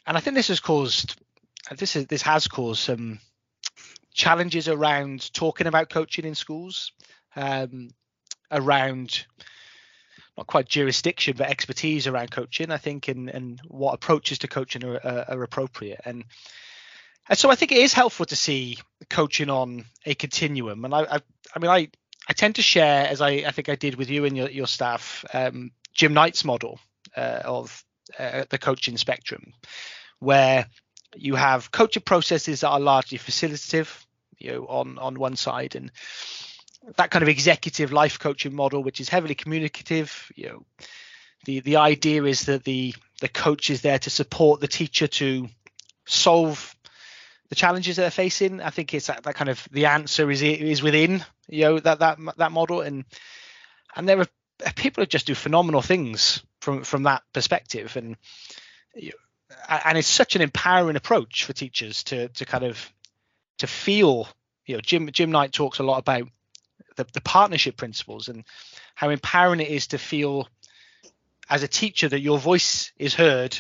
[0.07, 1.21] and I think this has caused
[1.77, 3.21] this is this has caused some
[4.13, 6.93] challenges around talking about coaching in schools,
[7.37, 7.91] um,
[8.51, 9.25] around
[10.37, 12.71] not quite jurisdiction but expertise around coaching.
[12.71, 16.25] I think and and what approaches to coaching are, are, are appropriate and.
[17.29, 20.85] And so I think it is helpful to see coaching on a continuum.
[20.85, 21.21] And I, I,
[21.55, 21.89] I mean, I,
[22.29, 24.67] I tend to share, as I, I think I did with you and your, your
[24.67, 26.81] staff, um, Jim Knight's model
[27.17, 27.85] uh, of
[28.19, 29.53] uh, the coaching spectrum,
[30.19, 30.67] where
[31.17, 34.05] you have coaching processes that are largely facilitative,
[34.39, 35.91] you know, on on one side, and
[36.97, 40.31] that kind of executive life coaching model, which is heavily communicative.
[40.35, 40.67] You know,
[41.45, 45.49] the the idea is that the the coach is there to support the teacher to
[46.07, 46.75] solve
[47.49, 48.61] the challenges that they're facing.
[48.61, 51.99] I think it's that, that kind of the answer is is within you know that
[51.99, 53.05] that that model, and
[53.95, 58.17] and there are people who just do phenomenal things from from that perspective, and
[58.95, 59.19] you know,
[59.69, 62.91] and it's such an empowering approach for teachers to to kind of
[63.59, 64.29] to feel
[64.67, 66.29] you know jim jim knight talks a lot about
[66.97, 68.45] the, the partnership principles and
[68.95, 70.49] how empowering it is to feel
[71.49, 73.59] as a teacher that your voice is heard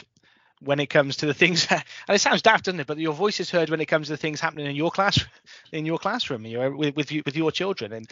[0.61, 2.87] when it comes to the things and it sounds daft doesn't it?
[2.87, 5.24] But your voice is heard when it comes to the things happening in your class
[5.72, 7.92] in your classroom you know with with, with your children.
[7.92, 8.11] And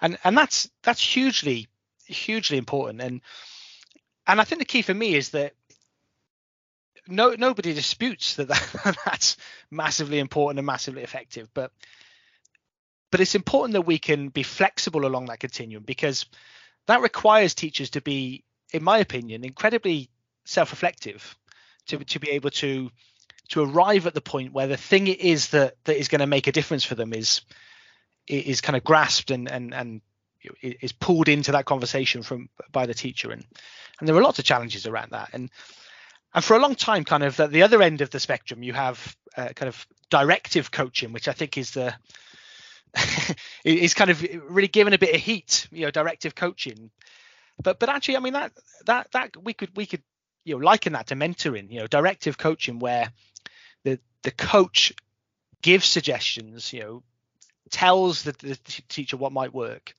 [0.00, 1.68] and and that's that's hugely
[2.06, 3.00] hugely important.
[3.00, 3.20] And
[4.26, 5.52] and i think the key for me is that
[7.08, 8.48] no nobody disputes that,
[8.84, 9.36] that that's
[9.70, 11.72] massively important and massively effective but
[13.10, 16.26] but it's important that we can be flexible along that continuum because
[16.86, 20.10] that requires teachers to be in my opinion incredibly
[20.44, 21.36] self-reflective
[21.86, 22.06] to mm.
[22.06, 22.90] to be able to
[23.48, 26.26] to arrive at the point where the thing it is that that is going to
[26.26, 27.42] make a difference for them is
[28.26, 30.00] is kind of grasped and and and
[30.62, 33.30] is pulled into that conversation from by the teacher.
[33.30, 33.44] And
[33.98, 35.30] and there are lots of challenges around that.
[35.32, 35.50] And
[36.36, 38.72] and for a long time kind of at the other end of the spectrum you
[38.72, 41.92] have uh, kind of directive coaching which i think is the
[43.64, 46.90] is kind of really given a bit of heat you know directive coaching.
[47.62, 48.52] But but actually i mean that
[48.86, 50.02] that that we could we could
[50.44, 53.10] you know liken that to mentoring you know directive coaching where
[53.84, 54.92] the the coach
[55.62, 57.02] gives suggestions you know
[57.70, 59.94] tells the, the teacher what might work.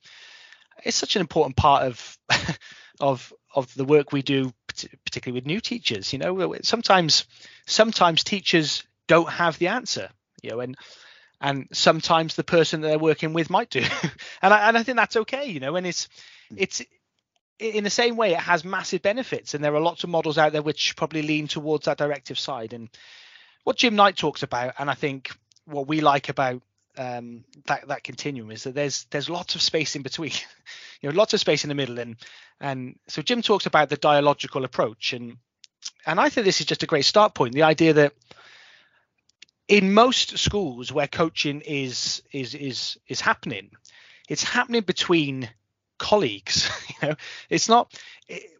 [0.84, 2.18] It's such an important part of
[3.00, 4.54] of of the work we do
[5.06, 7.26] particularly with new teachers you know sometimes
[7.66, 10.10] sometimes teachers don't have the answer
[10.42, 10.78] you know and
[11.40, 13.84] and sometimes the person that they're working with might do.
[14.42, 16.08] And I, and I think that's okay you know and it's
[16.50, 16.56] hmm.
[16.58, 16.82] it's
[17.60, 20.52] in the same way it has massive benefits and there are lots of models out
[20.52, 22.74] there which probably lean towards that directive side.
[22.74, 22.90] And
[23.64, 25.32] what jim knight talks about and i think
[25.66, 26.62] what we like about
[26.98, 30.32] um, that that continuum is that there's there's lots of space in between,
[31.02, 32.16] you know, lots of space in the middle, and
[32.60, 35.38] and so Jim talks about the dialogical approach, and
[36.06, 37.54] and I think this is just a great start point.
[37.54, 38.14] The idea that
[39.68, 43.72] in most schools where coaching is is is is happening,
[44.30, 45.50] it's happening between
[45.98, 46.70] colleagues.
[47.02, 47.16] you know,
[47.50, 47.94] it's not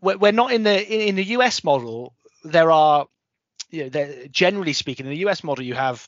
[0.02, 2.14] we're not in the in the US model.
[2.44, 3.08] There are
[3.70, 6.08] you know, generally speaking, in the US model, you have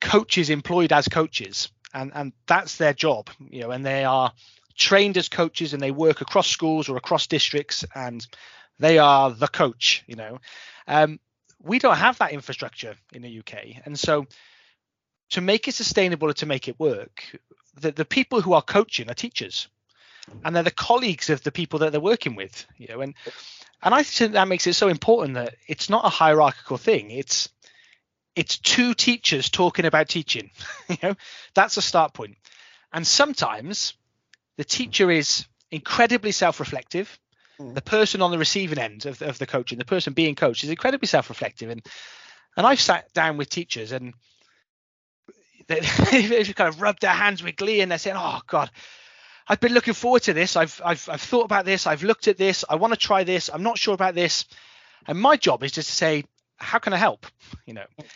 [0.00, 4.32] coaches employed as coaches and and that's their job you know and they are
[4.76, 8.26] trained as coaches and they work across schools or across districts and
[8.78, 10.38] they are the coach you know.
[10.86, 11.18] Um,
[11.62, 13.54] we don't have that infrastructure in the uk
[13.84, 14.26] and so
[15.30, 17.24] to make it sustainable or to make it work
[17.80, 19.68] the, the people who are coaching are teachers
[20.44, 23.14] and they're the colleagues of the people that they're working with you know and
[23.82, 27.10] and i think that makes it so important that it's not a hierarchical thing.
[27.10, 27.48] It's
[28.36, 30.50] it's two teachers talking about teaching
[30.88, 31.14] you know?
[31.54, 32.36] That's a start point.
[32.92, 33.94] And sometimes
[34.56, 37.18] the teacher is incredibly self-reflective.
[37.58, 37.74] Mm.
[37.74, 40.68] the person on the receiving end of, of the coaching the person being coached is
[40.68, 41.70] incredibly self-reflective.
[41.70, 41.82] And
[42.54, 44.12] and i've sat down with teachers and
[45.66, 48.70] they, they kind of rubbed their hands with glee and they're saying oh god
[49.48, 50.56] i've been looking forward to this.
[50.56, 51.86] I've i've, I've thought about this.
[51.86, 52.64] I've looked at this.
[52.68, 53.48] I want to try this.
[53.52, 54.44] I'm not sure about this.
[55.06, 56.24] And my job is just to say
[56.56, 57.26] how can i help
[57.66, 58.06] you know mm.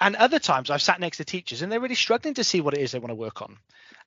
[0.00, 2.74] and other times I've sat next to teachers and they're really struggling to see what
[2.74, 3.56] it is they want to work on.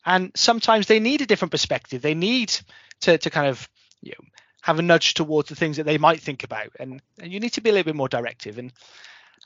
[0.06, 2.02] And sometimes they need a different perspective.
[2.02, 2.56] They need
[3.02, 3.68] to, to kind of
[4.02, 4.26] you know,
[4.62, 6.70] have a nudge towards the things that they might think about.
[6.80, 8.60] And, and you need to be a little bit more directive.
[8.60, 8.72] And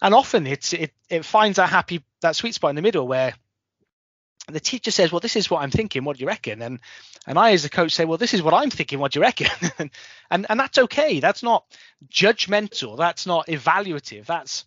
[0.01, 3.33] and often it's it it finds that happy that sweet spot in the middle where
[4.47, 6.03] the teacher says, "Well, this is what I'm thinking.
[6.03, 6.79] What do you reckon?" And
[7.25, 8.99] and I, as a coach, say, "Well, this is what I'm thinking.
[8.99, 9.47] What do you reckon?"
[10.29, 11.19] and and that's okay.
[11.19, 11.65] That's not
[12.09, 12.97] judgmental.
[12.97, 14.25] That's not evaluative.
[14.25, 14.65] That's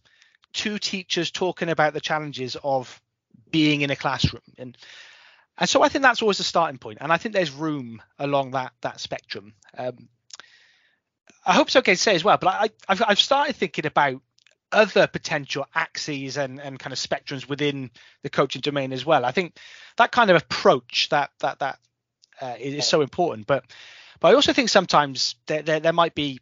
[0.53, 3.01] two teachers talking about the challenges of
[3.51, 4.43] being in a classroom.
[4.59, 4.77] And
[5.59, 6.99] and so I think that's always a starting point.
[7.01, 9.55] And I think there's room along that that spectrum.
[9.77, 10.09] Um,
[11.45, 14.21] I hope it's okay to say as well, but I, I've, I've started thinking about
[14.73, 17.91] other potential axes and, and kind of spectrums within
[18.23, 19.25] the coaching domain as well.
[19.25, 19.57] I think
[19.97, 21.79] that kind of approach that that that
[22.41, 23.47] uh, is so important.
[23.47, 23.65] But
[24.21, 26.41] but I also think sometimes there there, there might be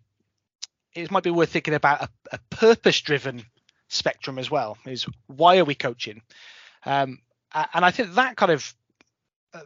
[0.95, 3.45] it might be worth thinking about a, a purpose driven
[3.89, 4.79] spectrum as well.
[4.87, 6.23] Is why are we coaching?
[6.87, 7.21] Um,
[7.53, 8.75] and I think that kind of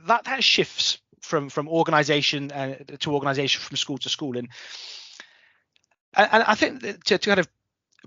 [0.06, 4.48] that that shifts from from organization uh, to organization from school to school and
[6.14, 7.48] and I think to, to kind of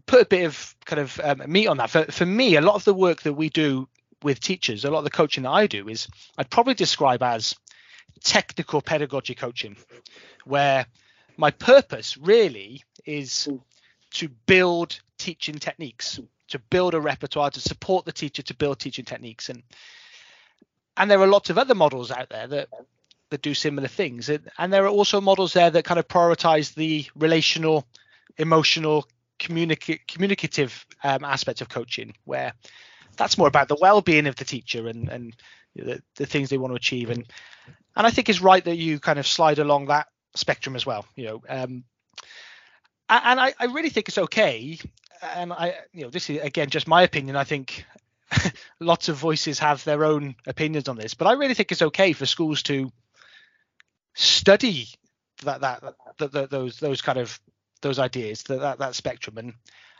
[0.05, 1.89] put a bit of kind of um, meat on that.
[1.89, 3.87] For for me, a lot of the work that we do
[4.23, 7.55] with teachers, a lot of the coaching that I do is I'd probably describe as
[8.23, 9.77] technical pedagogy coaching,
[10.45, 10.85] where
[11.37, 13.47] my purpose really is
[14.11, 19.05] to build teaching techniques, to build a repertoire, to support the teacher to build teaching
[19.05, 19.63] techniques, and
[20.97, 22.69] and there are lots of other models out there that
[23.29, 27.05] that do similar things, and there are also models there that kind of prioritize the
[27.15, 27.87] relational,
[28.37, 29.07] emotional,
[29.41, 32.53] communica- communicative um, aspect of coaching, where
[33.17, 35.35] that's more about the well-being of the teacher and and
[35.75, 37.09] the, the things they want to achieve.
[37.09, 37.25] And
[37.95, 41.05] and I think it's right that you kind of slide along that spectrum as well.
[41.15, 41.83] You know, um,
[43.09, 44.79] and I, I really think it's okay.
[45.35, 47.35] And I, you know, this is again just my opinion.
[47.35, 47.85] I think
[48.79, 52.13] lots of voices have their own opinions on this, but I really think it's okay
[52.13, 52.91] for schools to
[54.13, 54.87] study
[55.43, 55.83] that that,
[56.17, 57.39] that, that those those kind of
[57.81, 59.53] those ideas, that, that, that spectrum, and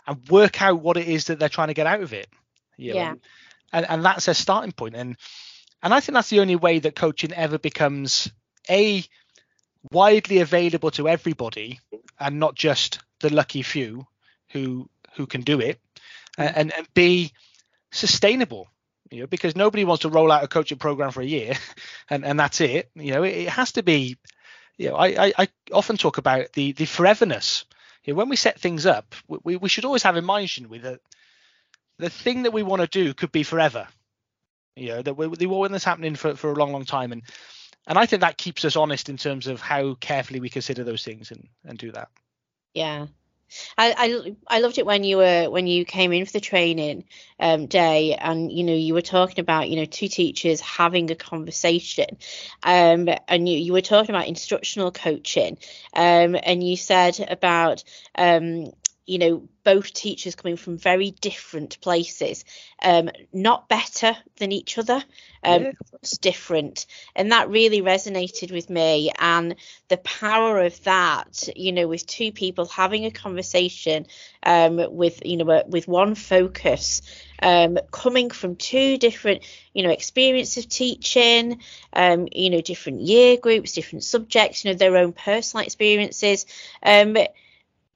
[0.07, 2.27] and work out what it is that they're trying to get out of it.
[2.77, 2.99] You know?
[2.99, 3.13] Yeah.
[3.73, 4.95] And and that's their starting point.
[4.95, 5.17] And
[5.83, 8.31] and I think that's the only way that coaching ever becomes
[8.69, 9.03] a
[9.91, 11.79] widely available to everybody
[12.19, 14.05] and not just the lucky few
[14.51, 15.79] who who can do it
[16.37, 16.53] mm.
[16.55, 17.31] and and b
[17.91, 18.67] sustainable
[19.09, 21.53] you know because nobody wants to roll out a coaching program for a year
[22.09, 24.17] and and that's it you know it, it has to be
[24.81, 27.65] you know, I, I, I often talk about the the foreverness.
[28.03, 30.71] You know, when we set things up, we, we should always have in mind, shouldn't
[30.71, 31.01] we, that
[31.99, 33.87] the thing that we want to do could be forever.
[34.75, 37.11] You know, that we, we want this happening for, for a long, long time.
[37.11, 37.21] And
[37.85, 41.03] and I think that keeps us honest in terms of how carefully we consider those
[41.03, 42.09] things and, and do that.
[42.73, 43.05] Yeah,
[43.77, 47.05] I, I, I loved it when you were when you came in for the training
[47.39, 51.15] um, day and you know you were talking about you know two teachers having a
[51.15, 52.17] conversation
[52.63, 55.57] um, and you, you were talking about instructional coaching
[55.93, 57.83] um, and you said about
[58.15, 58.71] um,
[59.11, 62.45] you know both teachers coming from very different places
[62.81, 65.03] um, not better than each other
[65.43, 65.71] um, yeah.
[66.21, 69.55] different and that really resonated with me and
[69.89, 74.07] the power of that you know with two people having a conversation
[74.43, 77.01] um, with you know with one focus
[77.41, 79.43] um, coming from two different
[79.73, 81.59] you know experience of teaching
[81.91, 86.45] um, you know different year groups different subjects you know their own personal experiences
[86.81, 87.17] um,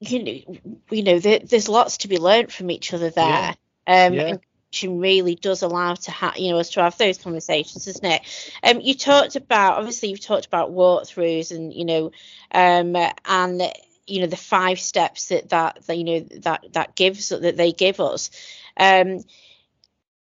[0.00, 3.24] you know, you know, there, there's lots to be learned from each other there.
[3.24, 3.54] Yeah.
[3.86, 4.22] Um, yeah.
[4.22, 4.40] And
[4.72, 8.22] coaching really does allow to have, you know, us to have those conversations, isn't it?
[8.62, 12.10] Um, you talked about, obviously, you've talked about Walkthrus and, you know,
[12.52, 13.62] um, and
[14.06, 17.72] you know the five steps that that, that you know that that gives that they
[17.72, 18.30] give us.
[18.76, 19.20] Um,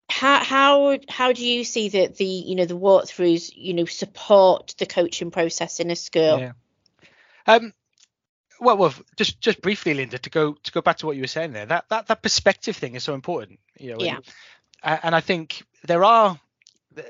[0.09, 4.75] how how how do you see that the you know the Walkthrus you know support
[4.77, 6.39] the coaching process in a school?
[6.39, 6.51] Yeah.
[7.45, 7.73] Um,
[8.63, 11.28] well, well, just just briefly, Linda, to go to go back to what you were
[11.28, 13.97] saying there, that that that perspective thing is so important, you know.
[13.99, 14.19] Yeah.
[14.82, 16.39] And, and I think there are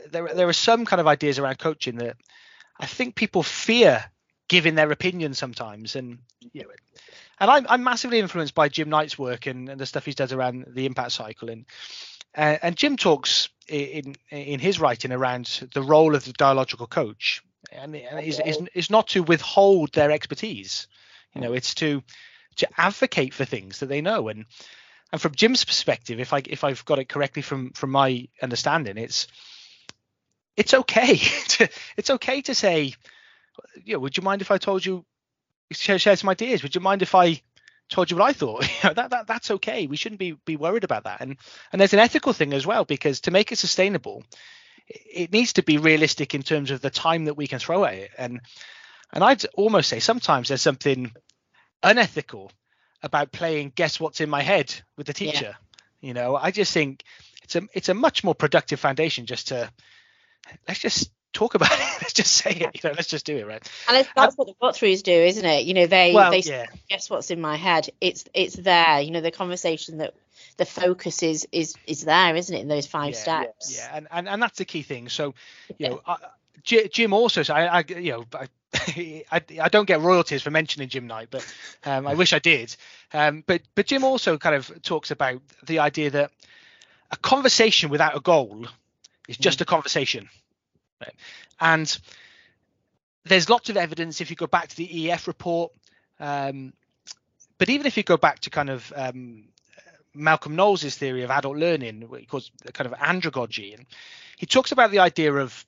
[0.10, 2.18] there there are some kind of ideas around coaching that
[2.80, 4.04] I think people fear
[4.48, 6.70] giving their opinion sometimes, and you know,
[7.40, 10.34] and I'm I'm massively influenced by Jim Knight's work and, and the stuff he does
[10.34, 11.66] around the impact cycle, and
[12.36, 17.44] uh, and Jim talks in in his writing around the role of the dialogical coach,
[17.72, 20.88] and, and is, is is not to withhold their expertise
[21.34, 22.04] you know, it's to
[22.58, 24.30] to advocate for things that they know.
[24.30, 24.46] And
[25.12, 28.98] and from Jim's perspective, if I if I've got it correctly from from my understanding,
[28.98, 29.28] it's
[30.56, 31.16] it's okay
[31.50, 32.94] to it's okay to say,
[33.84, 35.06] you know, would you mind if I told you
[35.72, 36.64] share, share some ideas?
[36.64, 37.42] Would you mind if I
[37.90, 38.68] told you what I thought?
[38.84, 39.88] You know, that, that that's okay.
[39.88, 41.22] We shouldn't be be worried about that.
[41.22, 41.38] And
[41.72, 44.24] and there's an ethical thing as well because to make it sustainable,
[44.88, 47.94] it needs to be realistic in terms of the time that we can throw at
[47.96, 48.12] it.
[48.18, 48.42] And
[49.14, 51.12] and I'd almost say sometimes there's something
[51.82, 52.52] unethical
[53.02, 55.56] about playing guess what's in my head with the teacher.
[56.02, 56.08] Yeah.
[56.08, 57.04] You know, I just think
[57.44, 59.70] it's a it's a much more productive foundation just to
[60.68, 61.80] let's just talk about it.
[62.02, 62.84] Let's just say it.
[62.84, 63.68] You know, let's just do it, right?
[63.90, 65.66] And that's what the Walkthrus do, isn't it?
[65.66, 66.68] You know, they Well, they yeah.
[66.90, 67.90] guess what's in my head.
[68.02, 69.00] It's it's there.
[69.00, 70.14] You know, the conversation that
[70.58, 72.60] the focus is is is there, isn't it?
[72.60, 73.78] In those five yeah, steps.
[73.78, 75.10] Yeah, and, and and that's the key thing.
[75.10, 75.34] So,
[75.78, 76.18] you know, I,
[76.64, 78.48] Jim also, so I, I you know, I,
[79.32, 81.46] I, I don't get royalties for mentioning Jim Knight, but
[81.86, 82.76] um, I wish I did.
[83.14, 86.32] Um, but but Jim also kind of talks about the idea that
[87.12, 88.68] a conversation without a goal
[89.28, 90.30] is just a conversation,
[91.02, 91.14] right?
[91.60, 91.98] and
[93.26, 95.72] there's lots of evidence if you go back to the EF report.
[96.20, 96.74] Um,
[97.58, 99.46] but even if you go back to kind of um,
[100.14, 103.86] Malcolm Knowles' theory of adult learning, what he calls kind of andragogy, and
[104.38, 105.66] he talks about the idea of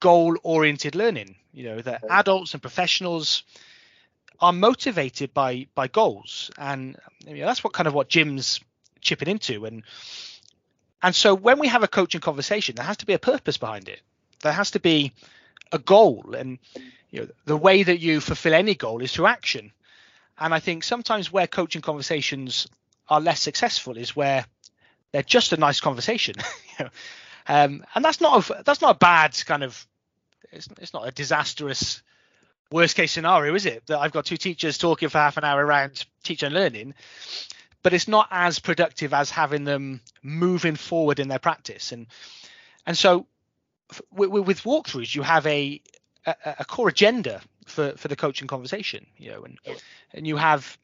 [0.00, 1.36] goal-oriented learning.
[1.52, 3.42] You know that adults and professionals
[4.40, 6.96] are motivated by by goals, and
[7.26, 8.60] you know, that's what kind of what Jim's
[9.00, 9.64] chipping into.
[9.66, 9.82] And
[11.02, 13.88] and so when we have a coaching conversation, there has to be a purpose behind
[13.88, 14.00] it.
[14.42, 15.12] There has to be
[15.72, 16.58] a goal, and
[17.10, 19.72] you know the way that you fulfill any goal is through action.
[20.38, 22.66] And I think sometimes where coaching conversations
[23.08, 24.46] are less successful is where
[25.12, 26.36] they're just a nice conversation.
[26.78, 26.90] you know?
[27.46, 29.86] um, and that's not a, that's not a bad kind of
[30.52, 32.02] it's, it's not a disastrous
[32.70, 33.86] worst case scenario, is it?
[33.86, 36.94] That I've got two teachers talking for half an hour around teaching and learning,
[37.82, 41.92] but it's not as productive as having them moving forward in their practice.
[41.92, 42.06] And
[42.86, 43.26] and so
[44.12, 45.80] with, with Walkthrus, you have a,
[46.26, 49.58] a, a core agenda for for the coaching conversation, you know, and
[50.12, 50.78] and you have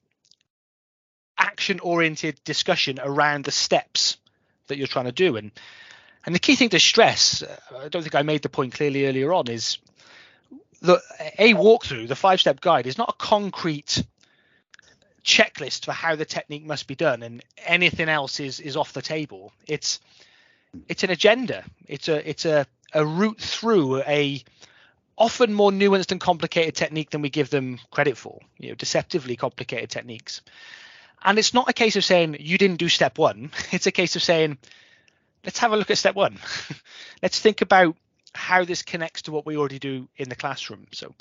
[1.39, 4.17] action oriented discussion around the steps
[4.69, 5.53] that you're trying to do and
[6.27, 9.07] and the key thing to stress uh, i don't think i made the point clearly
[9.07, 9.79] earlier on is
[10.83, 11.01] the
[11.39, 14.05] a walkthrough the five step guide is not a concrete
[15.27, 19.03] checklist for how the technique must be done and anything else is is off the
[19.03, 19.53] table.
[19.67, 20.01] It's
[20.89, 21.65] it's an agenda.
[21.87, 24.43] It's a it's a a route through a
[25.19, 29.37] often more nuanced and complicated technique than we give them credit for you know deceptively
[29.37, 30.43] complicated techniques.
[31.25, 33.51] And it's not a case of saying you didn't do step one.
[33.73, 34.59] It's a case of saying,
[35.47, 36.39] let's have a look at step one.
[37.23, 37.97] let's think about
[38.35, 40.87] how this connects to what we already do in the classroom.
[40.93, 41.15] So,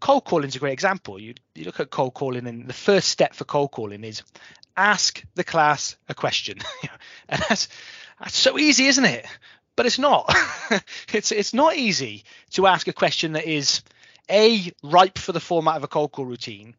[0.00, 1.20] cold calling is a great example.
[1.20, 4.22] You, you look at cold calling, and the first step for cold calling is
[4.76, 6.58] ask the class a question.
[7.28, 7.68] and that's
[8.18, 9.26] that's so easy, isn't it?
[9.76, 10.34] But it's not.
[11.12, 13.82] it's it's not easy to ask a question that is
[14.30, 16.74] a ripe for the format of a cold call routine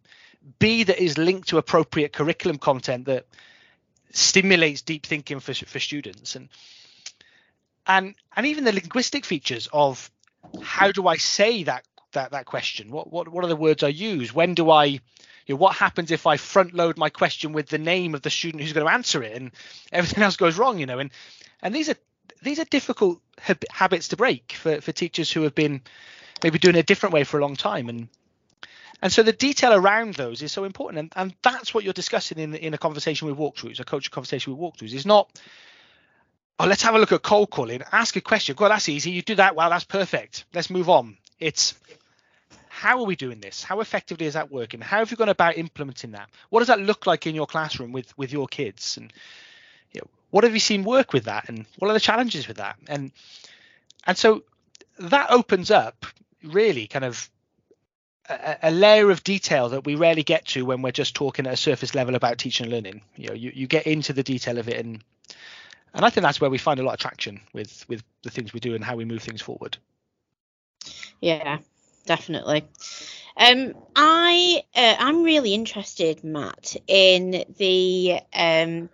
[0.60, 3.26] B that is linked to appropriate curriculum content that
[4.18, 6.50] stimulates deep thinking for for students and
[7.86, 10.12] and and even the linguistic features of
[10.62, 12.92] how do I say that that that question?
[12.92, 14.34] What what what are the words I use?
[14.34, 15.00] When do I you
[15.50, 18.62] know, what happens if I front load my question with the name of the student
[18.62, 19.52] who's going to answer it and
[19.92, 21.00] everything else goes wrong, you know?
[21.00, 21.12] And
[21.62, 21.96] and these are
[22.42, 25.82] these are difficult hab- habits to break for for teachers who have been
[26.44, 28.10] maybe doing it a different way for a long time and
[29.02, 32.40] and so the detail around those is so important, and, and that's what you're discussing
[32.40, 34.94] in in a conversation with Walkthrus, a coaching conversation with Walkthrus.
[34.94, 35.30] Is not,
[36.60, 38.56] oh, let's have a look at cold calling, ask a question.
[38.56, 39.12] God, that's easy.
[39.12, 40.46] You do that well, that's perfect.
[40.54, 41.18] Let's move on.
[41.40, 41.76] It's
[42.78, 43.64] how are we doing this?
[43.64, 44.82] How effectively is that working?
[44.82, 46.30] How have you gone about implementing that?
[46.50, 48.98] What does that look like in your classroom with with your kids?
[48.98, 49.12] And
[49.92, 51.50] you know, what have you seen work with that?
[51.50, 52.78] And what are the challenges with that?
[52.88, 53.12] And
[54.06, 54.44] and so
[55.00, 56.06] that opens up
[56.44, 57.30] really kind of
[58.30, 61.58] a, layer of detail that we rarely get to when we're just talking at a
[61.58, 63.02] surface level about teaching and learning.
[63.16, 65.04] You know, you, you get into the detail of it, and
[65.94, 68.54] and I think that's where we find a lot of traction with with the things
[68.54, 69.78] we do and how we move things forward.
[71.22, 71.60] Yeah,
[72.06, 72.66] definitely.
[73.38, 78.90] Um, I uh, I'm really interested, Matt, in the um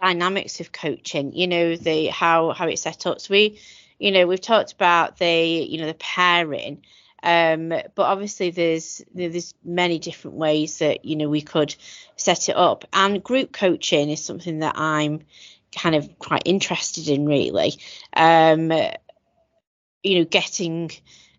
[0.00, 1.32] dynamics of coaching.
[1.32, 3.20] You know, the how how it's set up.
[3.20, 3.58] So we,
[3.98, 6.82] you know, we've talked about the you know the pairing.
[7.24, 11.74] Um, but obviously there's there's many different ways that you know we could
[12.16, 12.84] set it up.
[12.92, 15.20] And group coaching is something that i'm
[15.74, 17.74] kind of quite interested in really.
[18.14, 18.70] Um,
[20.04, 20.90] you know getting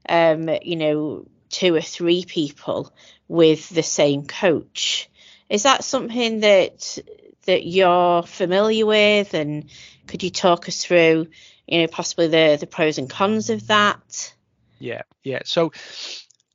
[0.09, 2.91] um, you know two or three people
[3.27, 5.09] with the same coach.
[5.49, 6.97] Is that something that
[7.45, 9.33] that you're familiar with?
[9.33, 9.69] And
[10.07, 11.27] could you talk us through
[11.67, 14.34] you know possibly the the pros and cons of that
[14.79, 15.39] yeah, yeah.
[15.45, 15.71] So,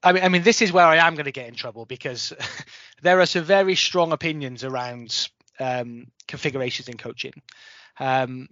[0.03, 2.33] I mean, I mean, this is where I am going to get in trouble because
[3.03, 7.35] there are some very strong opinions around um, configurations in coaching.
[7.99, 8.49] Um,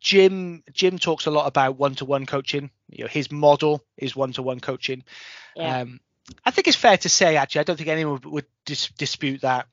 [0.00, 2.70] Jim Jim talks a lot about one-to-one coaching.
[2.88, 5.04] You know, his model is one-to-one coaching.
[5.54, 5.80] Yeah.
[5.80, 6.00] Um,
[6.44, 9.66] I think it's fair to say, actually, I don't think anyone would, dis- dispute that.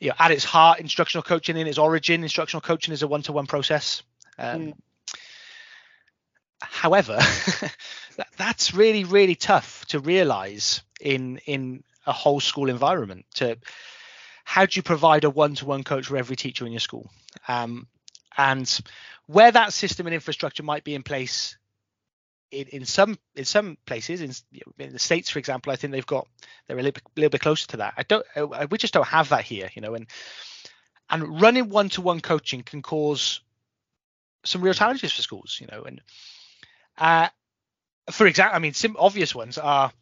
[0.00, 3.46] You know, at its heart, instructional coaching in its origin, instructional coaching is a one-to-one
[3.46, 4.02] process.
[4.38, 4.72] Um, mm
[6.60, 7.16] however,
[8.16, 13.26] that, that's really really tough to realize in in a whole school environment.
[13.36, 13.56] To
[14.44, 17.10] how do you provide a one-to-one coach for every teacher in your school?
[17.46, 17.86] Um,
[18.36, 18.80] and
[19.26, 21.56] where that system and infrastructure might be in place
[22.50, 24.32] in, in some in some places in,
[24.78, 26.26] in, the states for example i think they've got
[26.66, 29.06] they're a little bit, little bit closer to that i don't uh, we just don't
[29.06, 30.06] have that here you know and
[31.08, 33.40] and running one-to-one coaching can cause
[34.44, 36.00] some real challenges for schools you know and
[36.98, 37.28] uh,
[38.10, 39.92] for example i mean some obvious ones are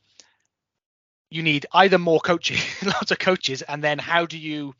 [1.30, 4.74] you need either more coaching lots of coaches and then how do you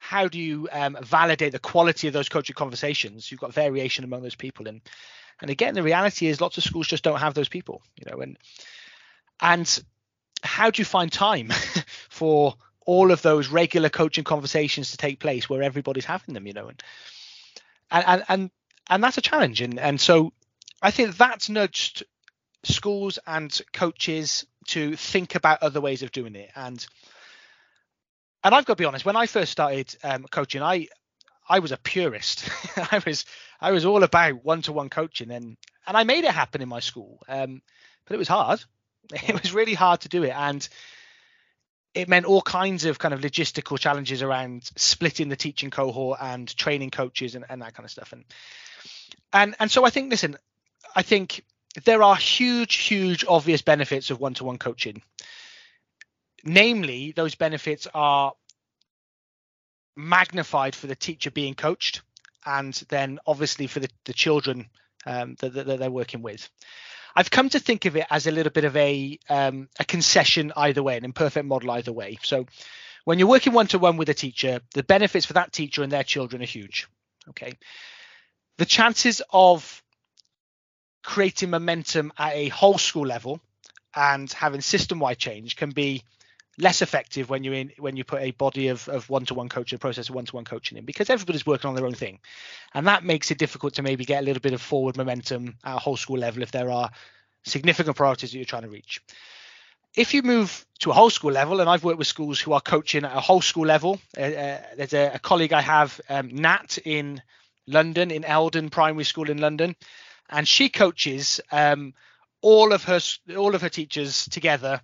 [0.00, 3.30] how do you um, validate the quality of those coaching conversations?
[3.30, 4.80] You've got variation among those people and
[5.42, 8.20] and again, the reality is lots of schools just don't have those people, you know,
[8.20, 8.38] and
[9.40, 9.82] and
[10.42, 11.48] how do you find time
[12.10, 12.54] for
[12.84, 16.68] all of those regular coaching conversations to take place where everybody's having them, you know,
[16.68, 16.82] and
[17.90, 18.50] and and
[18.88, 20.32] and that's a challenge, and and so
[20.82, 22.04] I think that's nudged
[22.62, 26.84] schools and coaches to think about other ways of doing it, and
[28.42, 30.88] and I've got to be honest, when I first started um, coaching, I
[31.48, 32.48] I was a purist.
[32.76, 33.24] I was
[33.60, 35.56] I was all about one-to-one coaching, and
[35.86, 37.20] and I made it happen in my school.
[37.28, 37.62] Um,
[38.06, 38.62] but it was hard.
[39.12, 40.66] It was really hard to do it, and
[41.94, 46.56] it meant all kinds of kind of logistical challenges around splitting the teaching cohort and
[46.56, 48.12] training coaches and, and that kind of stuff.
[48.12, 48.24] And
[49.32, 50.36] and and so I think, listen,
[50.94, 51.44] I think
[51.84, 55.02] there are huge, huge obvious benefits of one-to-one coaching.
[56.44, 58.32] Namely, those benefits are
[59.96, 62.02] magnified for the teacher being coached
[62.46, 64.68] and then obviously for the, the children
[65.06, 66.48] um, that, that, they're working with.
[67.14, 70.52] I've come to think of it as a little bit of a um, a concession
[70.56, 72.18] either way, an imperfect model either way.
[72.22, 72.46] So
[73.04, 75.90] when you're working one to one with a teacher, the benefits for that teacher and
[75.90, 76.86] their children are huge.
[77.30, 77.54] Okay.
[78.58, 79.79] The chances of
[81.02, 83.40] creating momentum at a whole school level
[83.94, 86.02] and having system wide change can be
[86.58, 89.78] less effective when you're in when you put a body of, of one-to-one coaching a
[89.78, 92.18] process of one-to-one coaching in because everybody's working on their own thing.
[92.74, 95.76] And that makes it difficult to maybe get a little bit of forward momentum at
[95.76, 96.90] a whole school level if there are
[97.44, 99.00] significant priorities that you're trying to reach.
[99.96, 102.60] If you move to a whole school level and i've worked with schools who are
[102.60, 106.28] coaching at a whole school level uh, uh, there's a, a, colleague i have um,
[106.34, 107.22] nat in
[107.66, 109.76] london in eldon primary school in london
[110.30, 111.92] and she coaches um,
[112.40, 113.00] all of her
[113.36, 114.80] all of her teachers together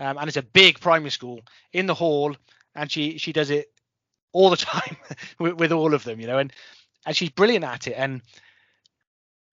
[0.00, 1.40] um, and it's a big primary school
[1.72, 2.34] in the hall,
[2.74, 3.70] and she she does it
[4.32, 4.96] all the time
[5.38, 6.52] with, with all of them, you know, and
[7.06, 8.22] and she's brilliant at it, and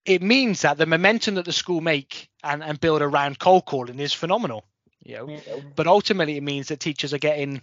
[0.05, 3.99] it means that the momentum that the school make and, and build around cold calling
[3.99, 4.63] is phenomenal,
[5.03, 5.29] you know.
[5.29, 5.59] Yeah.
[5.75, 7.61] But ultimately, it means that teachers are getting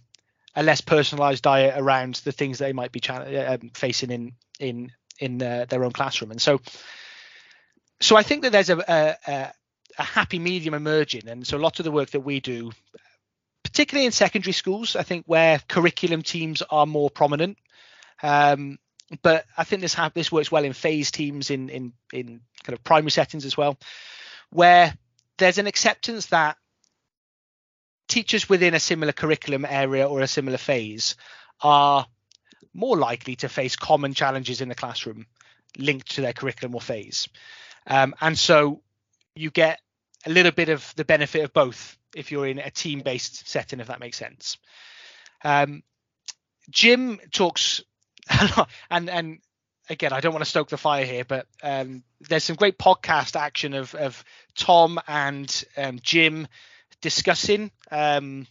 [0.55, 4.93] a less personalized diet around the things they might be uh, um, facing in in
[5.18, 6.61] in uh, their own classroom, and so
[8.05, 8.78] so I think that there's a,
[9.26, 9.52] a,
[9.98, 11.26] a happy medium emerging.
[11.26, 12.70] And so a lot of the work that we do,
[13.62, 17.57] particularly in secondary schools, I think where curriculum teams are more prominent.
[18.22, 18.78] Um,
[19.22, 22.76] but I think this ha- this works well in phase teams in in in kind
[22.76, 23.78] of primary settings as well,
[24.50, 24.94] where
[25.38, 26.59] there's an acceptance that
[28.09, 31.16] teachers within a similar curriculum area or a similar phase
[31.62, 32.07] are
[32.74, 35.26] more likely to face common challenges in the classroom
[35.78, 37.28] linked to their curriculum or phase.
[37.87, 38.82] Um, and so
[39.35, 39.80] you get
[40.26, 43.80] a little bit of the benefit of both if you're in a team based setting,
[43.80, 44.57] if that makes sense.
[45.43, 45.82] Um,
[46.70, 47.82] Jim talks
[48.30, 49.39] a lot, and and
[49.91, 53.37] again, I don't want to stoke the fire here, but um, there's some great podcast
[53.37, 54.24] action of of
[54.57, 56.49] Tom and um, Jim
[57.01, 58.47] discussing um,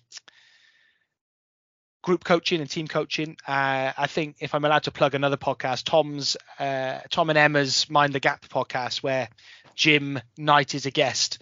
[2.03, 3.35] group coaching and team coaching.
[3.47, 7.89] Uh, I think if I'm allowed to plug another podcast, Tom's uh, Tom and Emma's
[7.89, 9.29] Mind the Gap podcast, where
[9.73, 11.39] Jim Knight is a guest.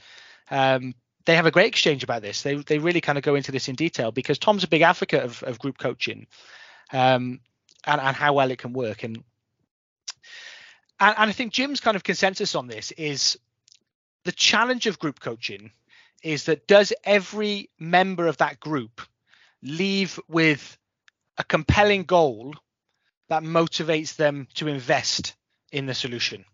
[0.50, 0.96] Um,
[1.26, 2.44] they have a great exchange about this.
[2.44, 5.24] They they really kind of go into this in detail because Tom's a big advocate
[5.24, 6.28] of, of group coaching,
[6.94, 7.42] um,
[7.86, 9.04] and and how well it can work.
[9.04, 9.18] And,
[11.00, 13.38] and and I think Jim's kind of consensus on this is
[14.24, 15.72] the challenge of group coaching
[16.24, 19.02] is that does every member of that group
[19.64, 20.78] leave with
[21.38, 22.54] a compelling goal
[23.30, 25.36] that motivates them to invest
[25.72, 26.46] in the solution?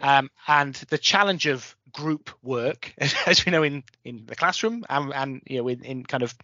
[0.00, 2.92] Um, and the challenge of group work,
[3.26, 6.34] as we know in in the classroom and, and you know in, in kind of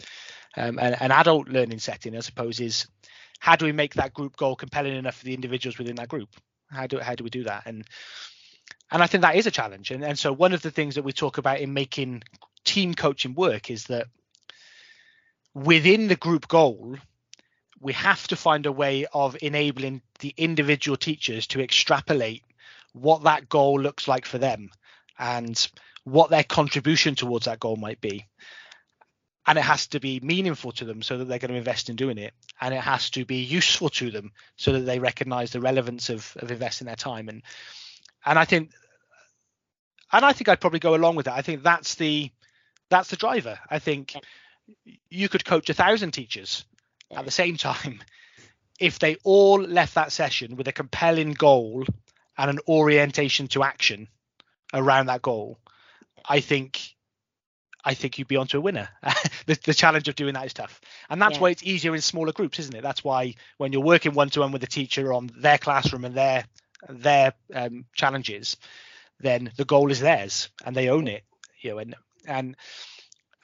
[0.56, 2.86] um, an, an, adult learning setting, I suppose, is
[3.40, 6.28] how do we make that group goal compelling enough for the individuals within that group?
[6.70, 7.62] How do how do we do that?
[7.66, 7.84] And
[8.90, 9.90] and I think that is a challenge.
[9.90, 12.22] And and so one of the things that we talk about in making
[12.64, 14.06] team coaching work is that
[15.64, 16.96] within the group goal,
[17.80, 22.42] we have to find a way of enabling the individual teachers to extrapolate
[22.92, 24.70] what that goal looks like for them
[25.18, 25.68] and
[26.04, 28.26] what their contribution towards that goal might be.
[29.46, 31.96] And it has to be meaningful to them so that they're going to invest in
[31.96, 32.34] doing it.
[32.60, 36.36] And it has to be useful to them so that they recognize the relevance of,
[36.40, 37.28] of investing their time.
[37.28, 37.42] And
[38.26, 38.72] and i think
[40.12, 41.36] and i think i'd probably go along with that.
[41.36, 42.30] I think that's the
[42.90, 43.58] that's the driver.
[43.70, 44.14] I think
[45.10, 46.64] you could coach a thousand teachers
[47.14, 48.00] at the same time
[48.80, 51.84] if they all left that session with a compelling goal
[52.36, 54.08] and an orientation to action
[54.74, 55.58] around that goal
[56.28, 56.94] i think
[57.84, 58.88] I think you'd be onto a winner.
[59.46, 61.40] the, the, challenge of doing that is tough, and that's yeah.
[61.40, 62.82] why it's easier in smaller groups, isn't it?
[62.82, 66.14] That's why when you're working one to one with a teacher on their classroom and
[66.14, 66.44] their
[66.88, 68.56] their um, challenges,
[69.20, 71.24] then the goal is theirs and they own it.
[71.60, 71.94] You know, and
[72.26, 72.56] and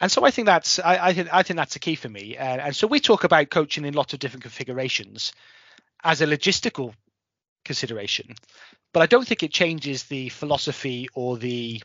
[0.04, 2.36] and so I think that's I, I think I think that's the key for me.
[2.36, 5.32] And so we talk about coaching in lots of different configurations
[6.02, 6.92] as a logistical
[7.64, 8.34] consideration,
[8.92, 11.82] but I don't think it changes the philosophy or the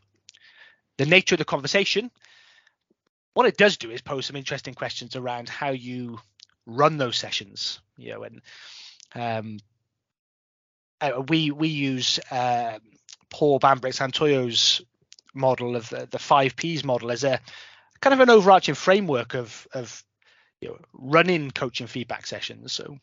[0.98, 2.12] the nature of the conversation
[3.34, 6.20] what it does do is pose some interesting questions around how you
[6.66, 7.80] run those sessions.
[7.96, 8.42] You know, and
[9.16, 9.60] um,
[11.00, 12.80] uh, we we use uh,
[13.30, 14.82] Paul Bambrick Santoyo's
[15.34, 17.40] model of the, the five P's model as a
[18.02, 20.04] kind of an overarching framework of of
[20.62, 22.74] you know running coaching feedback sessions.
[22.74, 22.98] So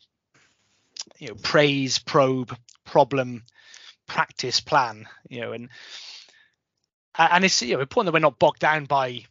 [1.19, 3.43] you know praise, probe, problem,
[4.07, 5.07] practice, plan.
[5.29, 5.69] You know, and
[7.17, 9.25] and it's you know important that we're not bogged down by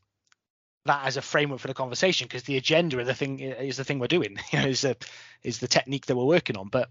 [0.86, 3.84] that as a framework for the conversation because the agenda of the thing is the
[3.84, 4.96] thing we're doing you know is the
[5.42, 6.88] is the technique that we're working on but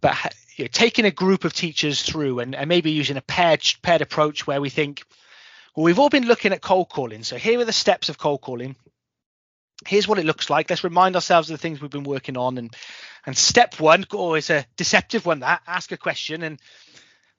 [0.00, 3.62] but you know, taking a group of teachers through and, and maybe using a paired
[3.82, 5.04] paired approach where we think
[5.74, 8.40] well we've all been looking at cold calling so here are the steps of cold
[8.40, 8.76] calling
[9.86, 12.58] here's what it looks like let's remind ourselves of the things we've been working on
[12.58, 12.74] and
[13.26, 16.60] and step one oh it's a deceptive one that ask a question and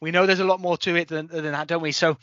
[0.02, 2.18] we know there's a lot more to it than, than that don't we so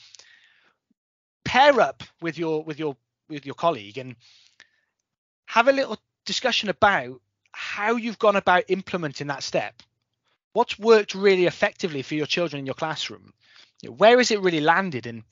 [1.45, 2.97] pair up with your with your
[3.29, 4.17] with your colleague and
[5.47, 7.21] have a little discussion about
[7.53, 9.83] how you've gone about implementing that step.
[10.53, 13.33] What's worked really effectively for your children in your classroom?
[13.87, 15.07] Where has it really landed?
[15.07, 15.25] And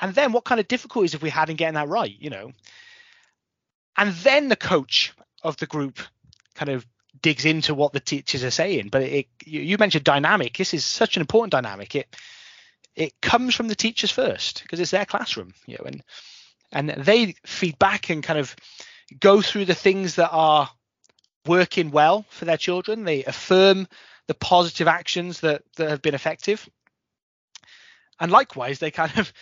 [0.00, 2.14] and then what kind of difficulties have we had in getting that right?
[2.18, 2.52] You know,
[3.96, 5.98] and then the coach of the group
[6.54, 6.86] kind of
[7.20, 8.88] digs into what the teachers are saying.
[8.90, 10.56] But it, you mentioned dynamic.
[10.56, 11.94] This is such an important dynamic.
[11.94, 12.16] It
[12.96, 16.02] it comes from the teachers first because it's their classroom, you know, and
[16.72, 18.54] and they feed back and kind of
[19.20, 20.70] go through the things that are
[21.46, 23.04] working well for their children.
[23.04, 23.86] They affirm
[24.26, 26.68] the positive actions that that have been effective,
[28.20, 29.32] and likewise, they kind of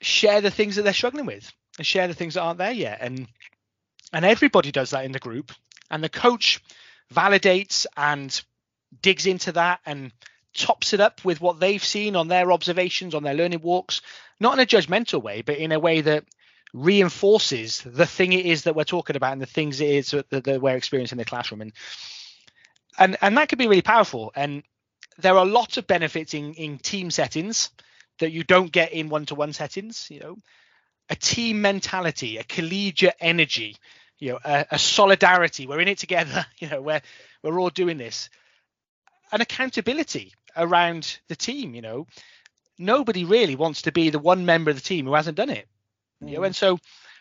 [0.00, 2.98] share the things that they're struggling with and share the things that aren't there yet.
[3.00, 3.26] And
[4.12, 5.52] and everybody does that in the group,
[5.90, 6.62] and the coach
[7.14, 8.40] validates and
[9.02, 10.12] digs into that and
[10.52, 14.00] tops it up with what they've seen on their observations on their learning walks
[14.40, 16.24] not in a judgmental way but in a way that
[16.72, 20.30] reinforces the thing it is that we're talking about and the things it is that,
[20.30, 21.60] that we're experiencing in the classroom.
[21.62, 21.72] And
[22.98, 24.32] and and that could be really powerful.
[24.34, 24.62] And
[25.18, 27.70] there are lots of benefits in in team settings
[28.20, 30.36] that you don't get in one-to-one settings you know
[31.08, 33.76] a team mentality a collegiate energy
[34.18, 37.02] you know a, a solidarity we're in it together you know we're
[37.42, 38.30] we're all doing this
[39.32, 41.74] an accountability around the team.
[41.74, 42.06] You know,
[42.78, 45.68] nobody really wants to be the one member of the team who hasn't done it.
[46.22, 46.28] Mm.
[46.28, 46.46] You know, mm.
[46.46, 46.78] and so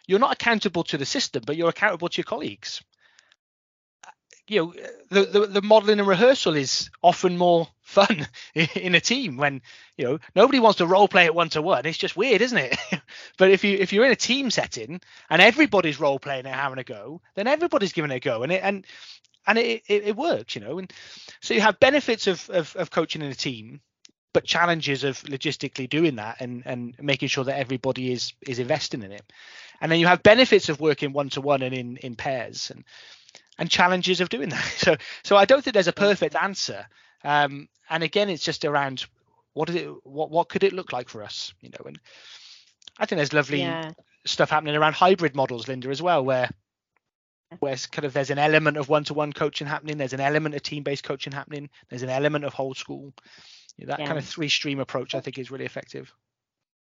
[0.07, 2.81] you're not accountable to the system, but you're accountable to your colleagues.
[4.49, 4.73] You know,
[5.09, 9.61] the, the, the modeling and rehearsal is often more fun in a team when
[9.97, 11.85] you know nobody wants to role play it one to one.
[11.85, 12.77] It's just weird, isn't it?
[13.37, 16.79] but if you if you're in a team setting and everybody's role playing it, having
[16.79, 18.85] a go, then everybody's giving it a go, and it and
[19.47, 20.79] and it, it, it works, you know.
[20.79, 20.91] And
[21.41, 23.81] so you have benefits of, of, of coaching in a team,
[24.33, 29.03] but challenges of logistically doing that and and making sure that everybody is is investing
[29.03, 29.23] in it.
[29.81, 32.83] And then you have benefits of working one to one and in in pairs and
[33.59, 34.65] and challenges of doing that.
[34.77, 36.87] So so I don't think there's a perfect answer.
[37.23, 39.05] Um, and again, it's just around
[39.53, 41.85] what is it what what could it look like for us, you know?
[41.85, 41.99] And
[42.97, 43.91] I think there's lovely yeah.
[44.25, 46.49] stuff happening around hybrid models, Linda, as well, where
[47.59, 51.03] where kind of there's an element of one-to-one coaching happening there's an element of team-based
[51.03, 53.11] coaching happening there's an element of whole school
[53.79, 54.05] that yeah.
[54.05, 56.13] kind of three-stream approach i think is really effective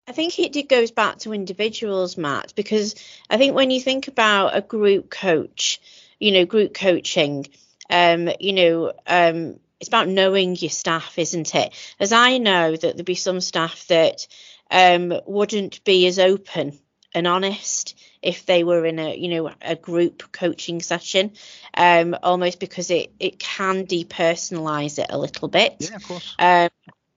[0.05, 2.95] I think it goes back to individuals, Matt, because
[3.29, 5.79] I think when you think about a group coach,
[6.23, 7.45] you know, group coaching,
[7.89, 11.73] um, you know, um, it's about knowing your staff, isn't it?
[11.99, 14.27] As I know that there'd be some staff that
[14.71, 16.79] um, wouldn't be as open
[17.13, 21.31] and honest if they were in a you know a group coaching session
[21.75, 26.69] um almost because it it can depersonalize it a little bit yeah of course um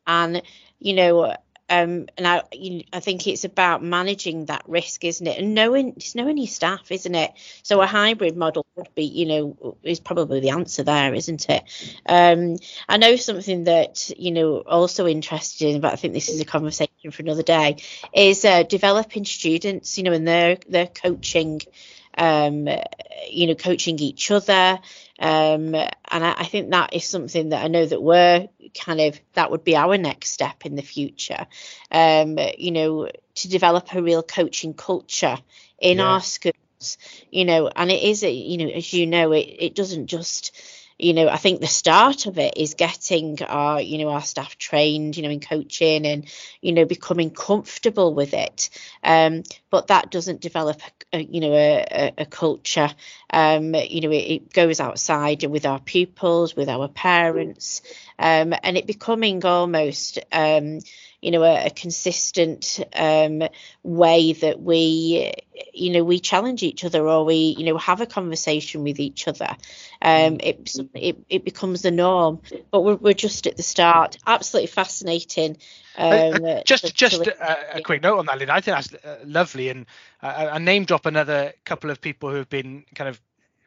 [0.07, 0.43] and
[0.79, 1.35] you know
[1.69, 5.39] um, and I, you, I think it's about managing that risk, isn't it?
[5.39, 7.33] And knowing, it's knowing your staff, isn't it?
[7.63, 11.65] So a hybrid model would be, you know, is probably the answer there, isn't it?
[12.07, 12.57] Um,
[12.89, 16.45] I know something that, you know, also interested in, but I think this is a
[16.45, 17.77] conversation for another day,
[18.15, 21.61] is uh, developing students, you know, and their their coaching
[22.17, 22.69] um,
[23.31, 24.79] you know, coaching each other.
[25.19, 29.19] Um, and I, I, think that is something that I know that we're kind of,
[29.33, 31.47] that would be our next step in the future,
[31.91, 35.39] um, you know, to develop a real coaching culture
[35.79, 36.05] in yeah.
[36.05, 36.99] our schools,
[37.31, 40.55] you know, and it is, a, you know, as you know, it, it doesn't just,
[40.99, 44.57] you know, I think the start of it is getting our, you know, our staff
[44.57, 46.27] trained, you know, in coaching and,
[46.63, 48.71] you know, becoming comfortable with it.
[49.03, 50.81] Um, but that doesn't develop,
[51.13, 52.89] a, you know, a, a culture.
[53.31, 57.83] Um, you know, it, it, goes outside with our pupils, with our parents,
[58.19, 60.79] um, and it becoming almost, um,
[61.23, 63.43] you know, a, a consistent um,
[63.83, 65.33] way that we,
[65.73, 69.27] you know, we challenge each other or we, you know, have a conversation with each
[69.27, 69.49] other.
[70.03, 72.41] Um, it, it, it becomes the norm,
[72.71, 74.19] but we're, we're just at the start.
[74.27, 75.57] Absolutely fascinating.
[75.99, 78.51] Uh, um, uh, just just a, a quick note on that, Lynn.
[78.51, 79.87] I think that's uh, lovely, and
[80.23, 83.21] uh, I name drop another couple of people who have been kind of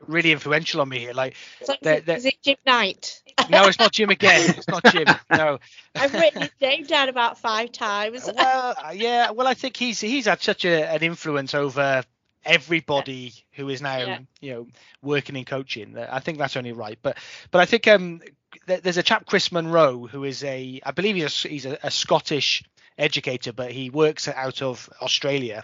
[0.08, 1.14] really influential on me here.
[1.14, 3.22] Like, so they're, they're, is it Jim Knight?
[3.50, 4.54] no, it's not Jim again.
[4.58, 5.06] It's not Jim.
[5.32, 5.60] No.
[5.95, 8.30] I've written his name down about five times.
[8.36, 9.32] well, yeah.
[9.32, 12.04] Well, I think he's he's had such a, an influence over
[12.45, 13.41] everybody yeah.
[13.54, 14.20] who is now yeah.
[14.39, 14.68] you know
[15.02, 15.97] working in coaching.
[15.97, 16.97] I think that's only right.
[17.02, 17.18] But
[17.52, 18.22] but I think um
[18.66, 21.91] there's a chap Chris Munro who is a I believe he's a, he's a, a
[21.91, 22.64] Scottish
[22.97, 25.64] educator, but he works out of Australia,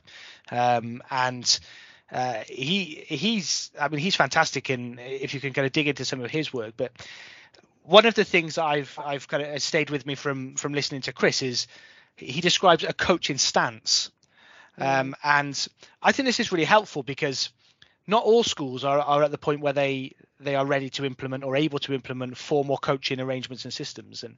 [0.52, 1.60] um, and
[2.12, 6.06] uh, he he's I mean he's fantastic in if you can kind of dig into
[6.06, 6.74] some of his work.
[6.78, 6.92] But
[7.84, 11.14] one of the things I've I've kind of stayed with me from from listening to
[11.14, 11.68] Chris is
[12.18, 14.12] he describes a coaching stance,
[14.80, 14.86] mm.
[14.86, 15.68] um, and
[16.02, 17.50] I think this is really helpful because
[18.08, 21.44] not all schools are, are at the point where they they are ready to implement
[21.44, 24.38] or able to implement formal coaching arrangements and systems and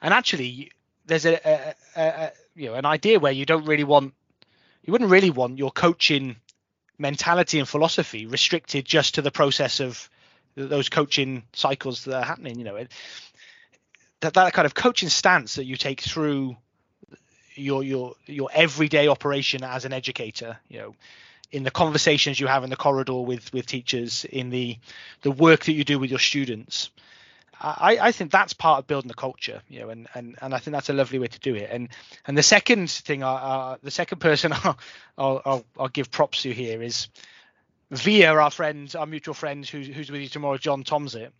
[0.00, 0.70] and actually
[1.06, 4.14] there's a, a, a you know an idea where you don't really want
[4.82, 6.36] you wouldn't really want your coaching
[7.00, 10.08] mentality and philosophy restricted just to the process of
[10.54, 12.58] those coaching cycles that are happening.
[12.58, 12.92] You know, it,
[14.20, 16.56] that that kind of coaching stance that you take through
[17.54, 20.58] your your your everyday operation as an educator.
[20.68, 20.94] You know,
[21.50, 24.78] in the conversations you have in the corridor with with teachers, in the
[25.22, 26.90] the work that you do with your students.
[27.60, 30.58] I, I think that's part of building the culture, you know, and, and, and I
[30.58, 31.68] think that's a lovely way to do it.
[31.70, 31.90] And
[32.26, 34.52] and the second thing, uh, the second person
[35.18, 37.08] I'll, I'll, I'll give props to here is
[37.90, 41.32] via our friend, our mutual friend who's who's with you tomorrow, John Tomsett,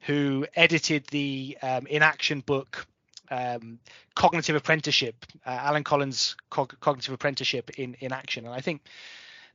[0.00, 2.86] who edited the um, in action book
[3.30, 3.78] um,
[4.14, 8.82] cognitive apprenticeship, uh, Allan Collins' cog- cognitive apprenticeship in in action, and I think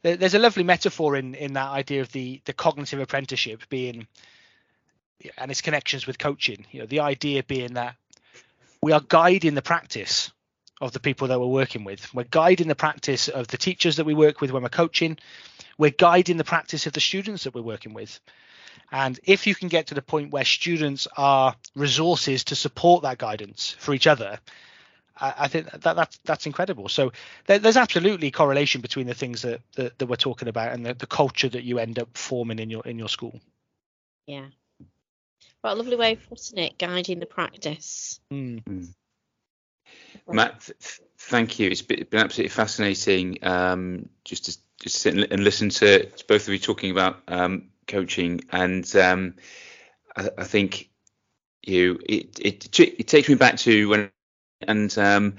[0.04, 4.08] there's a lovely metaphor in in that idea of the the cognitive apprenticeship being
[5.38, 6.66] and its connections with coaching.
[6.72, 7.96] You know, the idea being that
[8.82, 10.32] we are guiding the practice
[10.82, 12.12] of the people that we're working with.
[12.14, 15.18] We're guiding the practice of the teachers that we work with when we're coaching.
[15.78, 18.20] We're guiding the practice of the students that we're working with.
[18.92, 23.20] And if you can get to the point where students are resources to support that
[23.20, 24.40] guidance for each other,
[25.16, 26.90] I, I think that that's that's incredible.
[26.90, 27.14] So
[27.46, 30.94] there, there's absolutely correlation between the things that, that, that we're talking about and the,
[30.94, 33.40] the culture that you end up forming in your in your school.
[34.26, 34.48] Yeah,
[35.62, 38.20] what a lovely way of putting it, guiding the practice.
[38.32, 38.94] Mm.
[40.28, 41.70] Matt, th- thank you.
[41.70, 46.50] It's been, absolutely fascinating um, just to just sit and listen to, to both of
[46.50, 49.36] you talking about um, coaching, and um,
[50.16, 50.90] I, I, think
[51.62, 54.12] you it, it it takes me back to when
[54.68, 55.36] and um,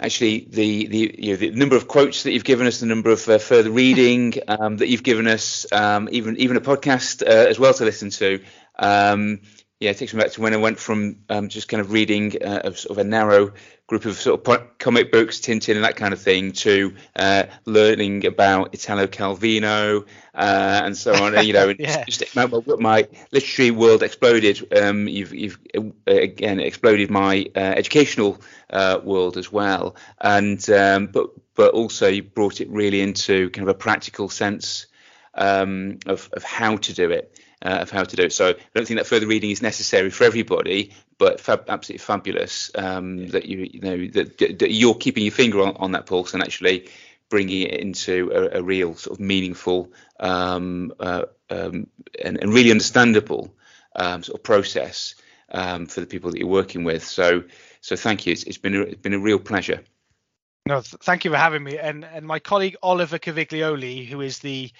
[0.00, 3.10] actually the the you know the number of quotes that you've given us, the number
[3.10, 7.48] of uh, further reading um, that you've given us, um, even even a podcast uh,
[7.48, 8.42] as well to listen to.
[8.78, 9.40] Um,
[9.80, 12.34] yeah, it takes me back to when I went from um, just kind of reading
[12.42, 13.52] uh, of, sort of a narrow
[13.86, 18.26] group of sort of comic books, Tintin and that kind of thing, to uh, learning
[18.26, 20.04] about Italo Calvino
[20.34, 21.46] uh, and so on.
[21.46, 22.04] you know, yeah.
[22.04, 24.66] just, my, my, literary world exploded.
[24.76, 31.06] Um, you've, you've uh, again exploded my uh, educational uh, world as well, and um,
[31.06, 34.86] but but also you brought it really into kind of a practical sense
[35.34, 38.32] um, of of how to do it uh, of how to do it.
[38.32, 42.70] So I don't think that further reading is necessary for everybody, but fab, absolutely fabulous
[42.74, 46.34] um, that you you know that, that, you're keeping your finger on, on that pulse
[46.34, 46.88] and actually
[47.28, 51.86] bringing it into a, a real sort of meaningful um, uh, um,
[52.24, 53.54] and, and, really understandable
[53.94, 55.14] um, sort of process
[55.50, 57.04] um, for the people that you're working with.
[57.04, 57.44] So
[57.80, 58.32] so thank you.
[58.32, 59.82] It's, it's been a, it's been a real pleasure.
[60.66, 61.78] No, th- thank you for having me.
[61.78, 64.70] And and my colleague Oliver Caviglioli, who is the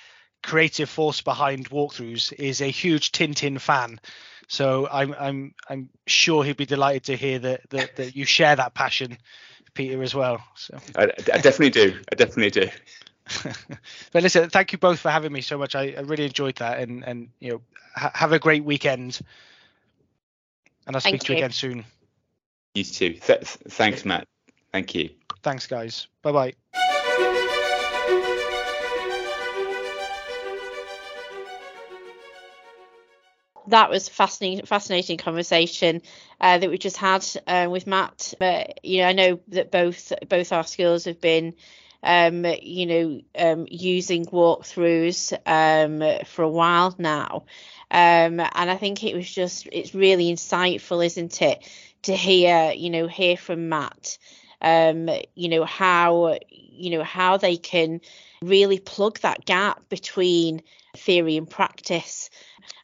[0.42, 4.00] creative force behind Walkthrus, is a huge Tintin fan.
[4.48, 8.56] So I'm I'm I'm sure he'd be delighted to hear that that, that you share
[8.56, 9.18] that passion,
[9.74, 10.42] Peter, as well.
[10.56, 11.94] So I, I definitely do.
[12.10, 12.70] I definitely do.
[14.12, 15.74] but listen, thank you both for having me so much.
[15.74, 17.60] I, I really enjoyed that, and and you know,
[17.94, 19.20] ha- have a great weekend.
[20.86, 21.44] And I'll speak Thank to you you.
[21.44, 21.84] again soon.
[22.74, 23.12] You too.
[23.14, 24.26] Th- thanks, Matt.
[24.72, 25.10] Thank you.
[25.42, 26.06] Thanks, guys.
[26.22, 26.32] Bye
[26.72, 26.94] bye.
[33.68, 36.02] That was fascinating fascinating conversation
[36.40, 38.34] uh, that we just had uh, with Matt.
[38.38, 41.54] But you know, I know that both both our schools have been
[42.02, 47.44] um, you know um, using Walkthrus um, for a while now,
[47.90, 51.68] um, and I think it was just it's really insightful, isn't it,
[52.02, 54.18] to hear you know hear from Matt,
[54.62, 58.00] um, you know how you know how they can
[58.40, 60.62] really plug that gap between
[61.08, 62.28] theory and practice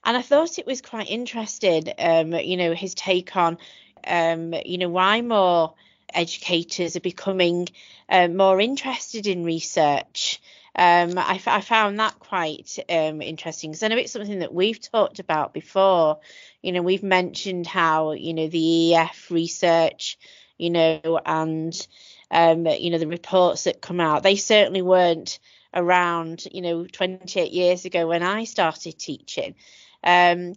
[0.05, 3.59] and I thought it was quite interesting, um, you know, his take on,
[4.07, 5.75] um, you know, why more
[6.13, 7.69] educators are becoming
[8.09, 10.41] uh, more interested in research.
[10.77, 14.81] Um, I, I found that quite um, interesting because I know it's something that we've
[14.81, 16.19] talked about before.
[16.63, 20.19] You know, we've mentioned how, you know, the EF research,
[20.59, 21.87] you know, and,
[22.31, 25.39] um, you know, the reports that come out, they certainly weren't
[25.75, 29.55] around, you know, 28 years ago when I started teaching.
[30.03, 30.55] Um,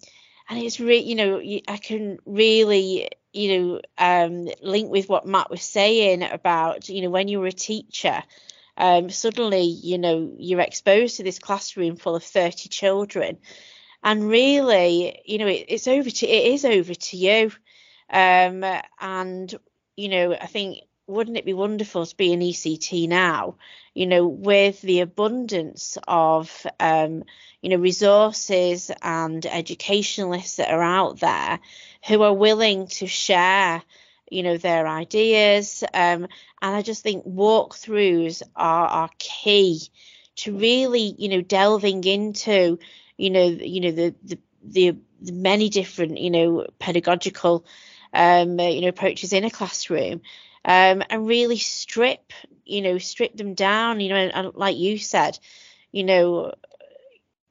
[0.50, 5.50] and it's really, you know, I can really, you know, um, link with what Matt
[5.50, 8.24] was saying about, you know, when you were a teacher,
[8.78, 13.40] um, suddenly, you know, you're exposed to this classroom full of 30 children.
[14.04, 17.52] And really, you know, it, it's over to, it is over to you.
[18.10, 18.64] Um,
[19.02, 19.54] and,
[19.98, 23.56] you know, I think wouldn't it be wonderful to be an ECT now,
[23.94, 27.24] you know, with the abundance of, um,
[27.62, 31.60] you know, resources and educationalists that are out there
[32.08, 33.82] who are willing to share,
[34.30, 35.84] you know, their ideas.
[35.94, 36.28] Um,
[36.62, 39.82] and I just think Walkthrus are, are key
[40.38, 42.80] to really, you know, delving into,
[43.16, 47.66] you know, you know, the, the, the, the many different, you know, pedagogical,
[48.14, 50.22] um, you know, approaches in a classroom
[50.68, 52.34] um, and really strip,
[52.66, 55.40] you know, strip them down, you know, and, and like you said,
[55.94, 56.54] you know,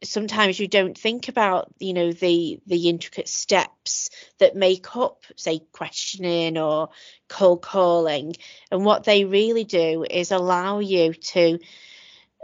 [0.05, 5.61] sometimes you don't think about, you know, the the intricate steps that make up, say,
[5.73, 6.91] questioning or
[7.29, 8.35] cold calling,
[8.71, 11.59] and what they really do is allow you to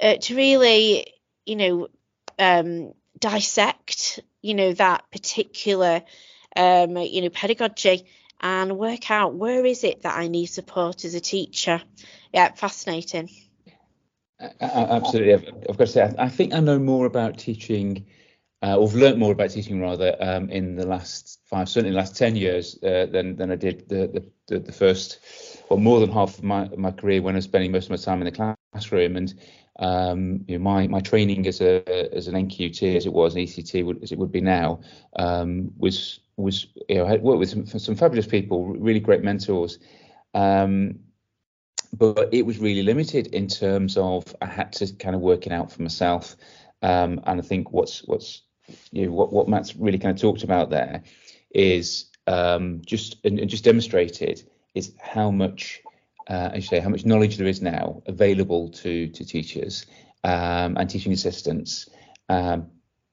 [0.03, 1.07] uh, to really,
[1.45, 1.89] you know,
[2.39, 6.03] um, dissect, you know, that particular,
[6.57, 8.07] um, you know, pedagogy
[8.43, 11.81] and work out where is it that I need support as a teacher.
[12.33, 13.31] Yeah, fascinating.
[14.61, 18.07] Absolutely, I've, got to say, I think I know more about teaching,
[18.61, 22.17] uh, or have learnt more about teaching rather, um, in the last five, certainly last
[22.17, 25.21] ten years, uh, than than I did the, the the first,
[25.71, 27.97] well, more than half of my my career when I was spending most of my
[27.97, 29.17] time in the classroom.
[29.17, 29.33] And
[29.79, 33.43] um, you know, my my training as a as an NQT, as it was, an
[33.43, 34.81] ECT, as it would be now,
[35.15, 39.79] um, was was you know I worked with some, some fabulous people, really great mentors.
[40.35, 41.01] Um,
[41.93, 45.53] but it was really limited in terms of I had to kind of work it
[45.53, 46.37] out for myself.
[46.81, 48.43] Um, and I think what's what's
[48.91, 51.03] you know what what Matt's really kind of talked about there
[51.55, 54.43] is um, just and, and, just demonstrated
[54.75, 55.83] is how much
[56.29, 59.87] uh, you say how much knowledge there is now available to to teachers
[60.25, 61.89] um, and teaching assistants.
[62.29, 62.69] Um,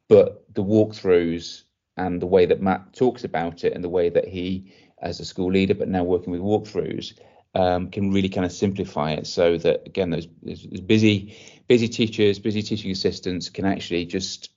[0.07, 1.63] but the Walkthrus
[1.99, 5.25] and the way that Matt talks about it and the way that he as a
[5.25, 7.13] school leader but now working with Walkthrus
[7.55, 11.35] um, can really kind of simplify it so that again those, those, busy
[11.67, 14.51] busy teachers busy teaching assistants can actually just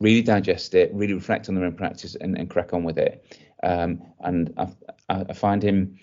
[0.00, 3.38] really digest it really reflect on their own practice and, and crack on with it.
[3.62, 4.68] Um, and I,
[5.08, 5.98] I, find him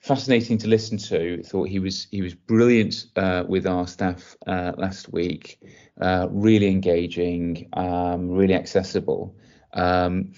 [0.00, 1.42] fascinating to listen to.
[1.42, 5.58] Thought he was he was brilliant uh, with our staff uh, last week.
[6.00, 9.36] Uh, really engaging um, really accessible
[9.72, 10.32] um,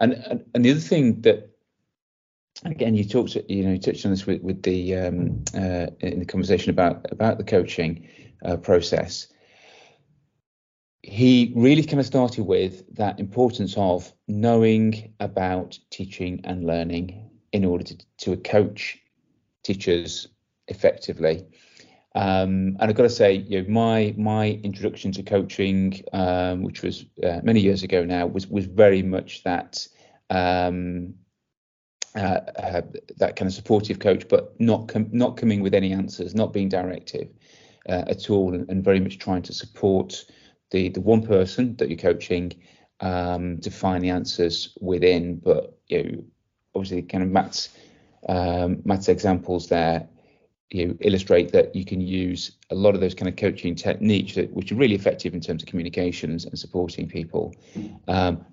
[0.00, 1.50] and, and and the other thing that
[2.64, 6.18] again, you talked, you know, you touched on this with, with the um, uh, in
[6.18, 8.08] the conversation about about the coaching
[8.44, 9.28] uh, process.
[11.02, 17.64] He really kind of started with that importance of knowing about teaching and learning in
[17.64, 18.98] order to, to coach
[19.62, 20.28] teachers
[20.68, 21.46] effectively.
[22.14, 26.82] Um, and I've got to say, you know, my my introduction to coaching, um, which
[26.82, 29.86] was uh, many years ago now, was was very much that
[30.28, 31.14] um,
[32.16, 32.82] uh, uh,
[33.18, 36.68] that kind of supportive coach, but not com- not coming with any answers, not being
[36.68, 37.28] directive
[37.88, 40.24] uh, at all, and, very much trying to support
[40.72, 42.52] the the one person that you're coaching
[42.98, 45.36] um, to find the answers within.
[45.36, 46.24] But you know,
[46.74, 47.68] obviously, kind of Matt's
[48.28, 50.08] um, Matt's examples there
[50.70, 54.34] you know, illustrate that you can use a lot of those kind of coaching techniques
[54.34, 57.54] that, which are really effective in terms of communications and supporting people,
[58.06, 58.44] um,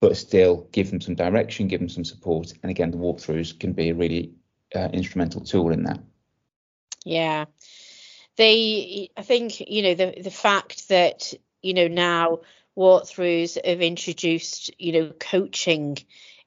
[0.00, 2.52] but still give them some direction, give them some support.
[2.62, 4.32] And again, the Walkthrus can be a really
[4.74, 6.00] uh, instrumental tool in that.
[7.04, 7.44] Yeah,
[8.36, 9.10] they.
[9.16, 11.32] I think you know the the fact that
[11.62, 12.40] you know now
[12.76, 15.98] Walkthrus have introduced you know coaching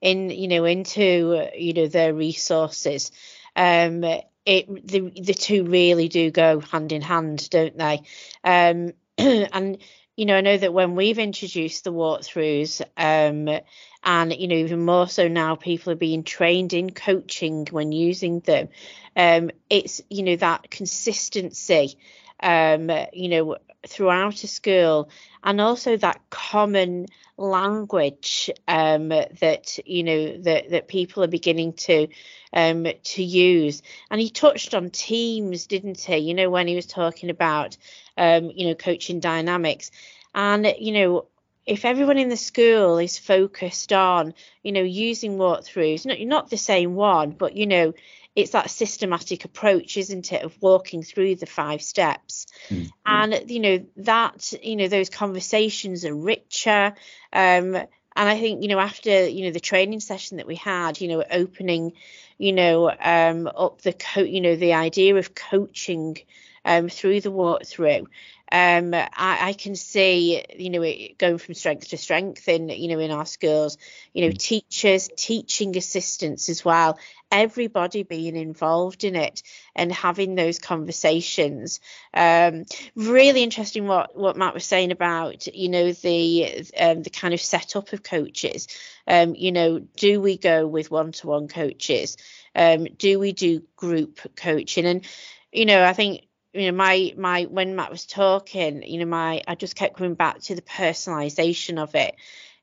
[0.02, 3.12] in you know into uh, you know their resources
[3.56, 4.04] um
[4.46, 8.02] it the the two really do go hand in hand, don't they?
[8.44, 9.78] Um, and
[10.16, 13.60] you know, I know that when we've introduced the Walkthrus, um,
[14.04, 18.40] and you know, even more so now, people are being trained in coaching when using
[18.42, 18.70] them.
[19.16, 21.98] Um, it's you know that consistency,
[22.42, 23.58] um, you know,
[23.88, 25.10] throughout a school,
[25.44, 27.08] and also that common
[27.38, 32.08] language um, that you know that that people are beginning to
[32.54, 33.82] um, to use.
[34.10, 36.18] And he touched on teams, didn't he?
[36.18, 37.78] You know when he was talking about
[38.18, 39.92] um, you know coaching dynamics,
[40.34, 41.26] and you know
[41.66, 44.34] if everyone in the school is focused on
[44.64, 47.94] you know using Walkthrus, not not the same one, but you know
[48.36, 52.86] it's that systematic approach isn't it of walking through the five steps mm-hmm.
[53.06, 56.94] and you know that you know those conversations are richer
[57.34, 61.00] um and i think you know after you know the training session that we had
[61.00, 61.94] you know opening
[62.38, 66.18] you know um up the co you know the idea of coaching
[66.66, 68.06] um through the Walkthru
[68.52, 72.90] um, I, I, can see, you know, it going from strength to strength in, you
[72.90, 73.78] know, in our schools,
[74.14, 74.38] you know, mm.
[74.38, 77.00] teachers, teaching assistants as well,
[77.32, 79.42] everybody being involved in it
[79.76, 81.80] and having those conversations.
[82.14, 82.66] Um,
[82.96, 87.42] really interesting what, what Matt was saying about, you know, the, um, the kind of
[87.42, 88.68] setup of coaches.
[89.08, 92.18] Um, you know, do we go with one-to-one coaches?
[92.54, 94.86] Um, do we do group coaching?
[94.86, 95.04] And,
[95.52, 96.25] you know, I think
[96.56, 100.16] you know my my when matt was talking you know my i just kept coming
[100.16, 102.16] back to the personalization of it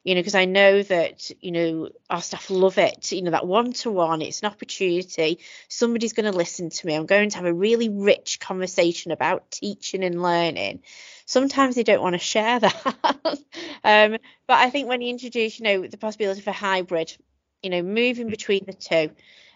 [0.05, 3.47] you know because i know that you know our staff love it you know that
[3.47, 5.39] one to one it's an opportunity
[5.69, 9.51] somebody's going to listen to me i'm going to have a really rich conversation about
[9.51, 10.83] teaching and learning.
[11.25, 13.39] Sometimes they don't want to share that
[13.85, 14.17] um,
[14.47, 17.17] but i think when you introduce you know the possibility for hybrid
[17.63, 19.11] you know moving between the two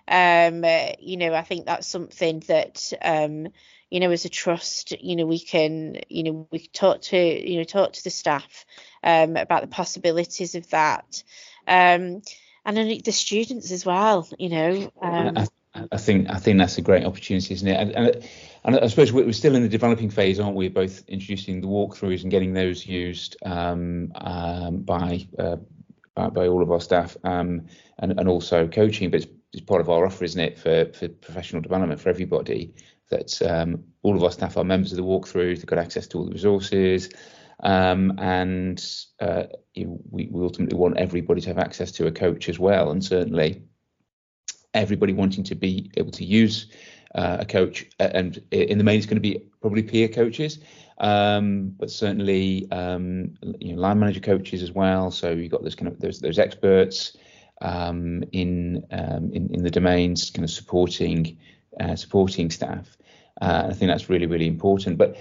[0.08, 3.48] um, uh, you know i think that's something that um,
[3.90, 7.58] you know, as a trust, you know, we can, you know, we talk to, you
[7.58, 8.64] know, talk to the staff
[9.02, 11.22] um, about the possibilities of that,
[11.68, 12.22] um,
[12.64, 14.92] and then the students as well, you know.
[15.00, 15.46] Um, I,
[15.92, 17.80] I, think I think that's a great opportunity, isn't it?
[17.80, 18.28] And, and,
[18.64, 20.68] and I suppose we're still in the developing phase, aren't we?
[20.68, 25.56] Both introducing the Walkthrus and getting those used um, um, by, uh,
[26.16, 27.66] by, by all of our staff, um,
[28.00, 31.08] and and also coaching, but it's, it's part of our offer, isn't it, for for
[31.08, 32.74] professional development for everybody
[33.10, 36.18] that um, all of our staff are members of the Walkthru, they've got access to
[36.18, 37.10] all the resources,
[37.60, 38.84] um, and
[39.20, 39.44] uh,
[39.74, 43.62] we, we ultimately want everybody to have access to a coach as well, and certainly
[44.74, 46.68] everybody wanting to be able to use
[47.14, 50.58] uh, a coach, and in the main it's going to be probably peer coaches,
[50.98, 55.10] um, but certainly um, you know, line manager coaches as well.
[55.10, 57.16] So you've got those kind of those those experts
[57.62, 61.38] um, in, um, in in the domains, kind of supporting
[61.80, 62.96] uh, supporting staff.
[63.40, 64.98] Uh, I think that's really, really important.
[64.98, 65.16] But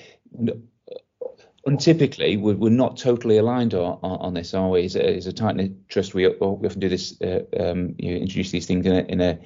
[1.77, 4.85] typically, we're, we're not totally aligned on, on, this, are we?
[4.85, 8.15] As a, as a tight knit trust, we, we often do this, uh, um, you
[8.15, 9.39] introduce these things in a, in a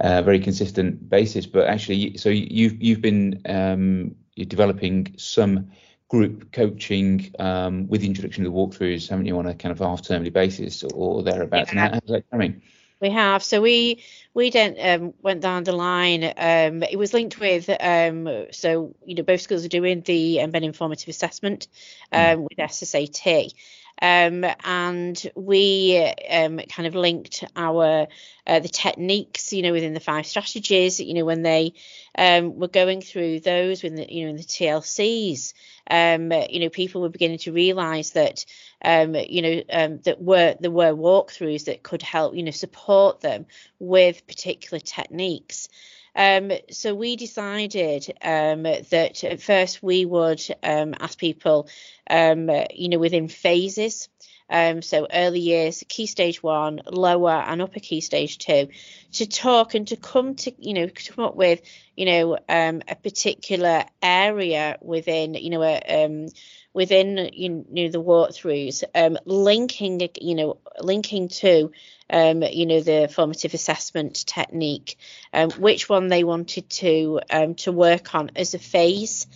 [0.00, 1.46] uh, very consistent basis.
[1.46, 5.70] But actually, so you've you've been um, you're developing some
[6.08, 9.78] group coaching um, with the introduction of the Walkthrus, haven't you, on a kind of
[9.78, 11.72] half termly basis or, or thereabouts?
[11.72, 11.86] Yeah.
[11.86, 12.62] And how's that coming?
[13.00, 13.44] We have.
[13.44, 16.24] So we we then um, went down the line.
[16.24, 20.66] Um, it was linked with um, so you know both schools are doing the embedded
[20.66, 21.68] informative assessment
[22.12, 22.34] mm.
[22.34, 23.52] um, with SSAT.
[24.00, 25.96] Um, and we
[26.30, 28.06] um, kind of linked our
[28.46, 31.72] uh, the techniques, you know, within the five strategies, you know, when they
[32.16, 35.54] um, were going through those with the, you know, in the TLCs,
[35.90, 38.44] um, you know, people were beginning to realise that,
[38.84, 43.20] um, you know, um, that were there were Walkthrus that could help, you know, support
[43.20, 43.46] them
[43.78, 45.68] with particular techniques.
[46.16, 51.68] Um, so we decided um, that at first we would um, ask people
[52.08, 54.08] um, you know, within phases.
[54.48, 58.68] Um, so early years, key stage one, lower and upper key stage two,
[59.14, 61.62] to talk and to come to, you know, come up with,
[61.96, 66.28] you know, um, a particular area within, you know, a, um,
[66.76, 71.72] within you know the Walkthrus, um, linking, you know, linking to,
[72.10, 74.98] um, you know, the formative assessment technique,
[75.32, 79.26] um, which one they wanted to um, to work on as a phase.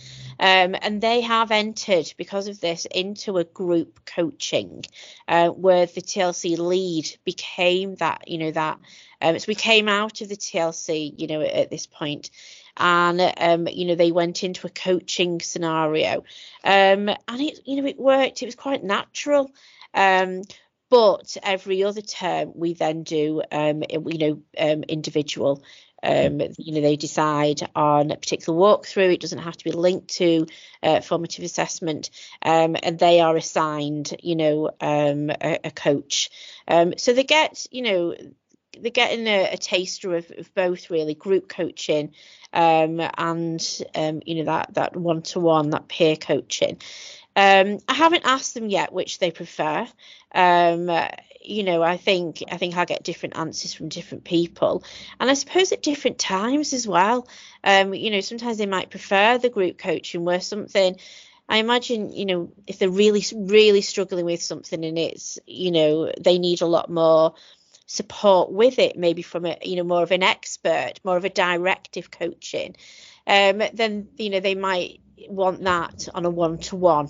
[0.41, 4.83] Um, and they have entered because of this into a group coaching
[5.27, 8.79] uh, where the TLC lead became that, you know, that.
[9.21, 12.31] Um, so we came out of the TLC, you know, at, at this point,
[12.75, 16.23] and um, you know they went into a coaching scenario,
[16.63, 18.41] um, and it, you know, it worked.
[18.41, 19.51] It was quite natural.
[19.93, 20.41] Um,
[20.89, 25.63] but every other term we then do um, you know um, individual
[26.03, 29.13] um, you know, they decide on a particular Walkthru.
[29.13, 30.47] It doesn't have to be linked to
[30.81, 32.09] uh, formative assessment,
[32.41, 36.29] um, and they are assigned, you know, um, a, a, coach.
[36.67, 38.15] Um, so they get, you know,
[38.79, 42.13] they're getting a, a taster of, of, both really group coaching
[42.53, 46.79] um, and um, you know that that one to one that peer coaching.
[47.35, 49.87] I haven't asked them yet which they prefer.
[50.33, 50.89] Um,
[51.43, 54.83] you know, I think I think I'll get different answers from different people,
[55.19, 57.27] and I suppose at different times as well.
[57.63, 60.97] Um, you know, sometimes they might prefer the group coaching where something.
[61.49, 66.09] I imagine, you know, if they're really, really struggling with something and it's, you know,
[66.17, 67.33] they need a lot more
[67.87, 71.29] support with it, maybe from a, you know, more of an expert, more of a
[71.29, 72.77] directive coaching,
[73.27, 77.09] um, then, you know, they might want that on a one to one.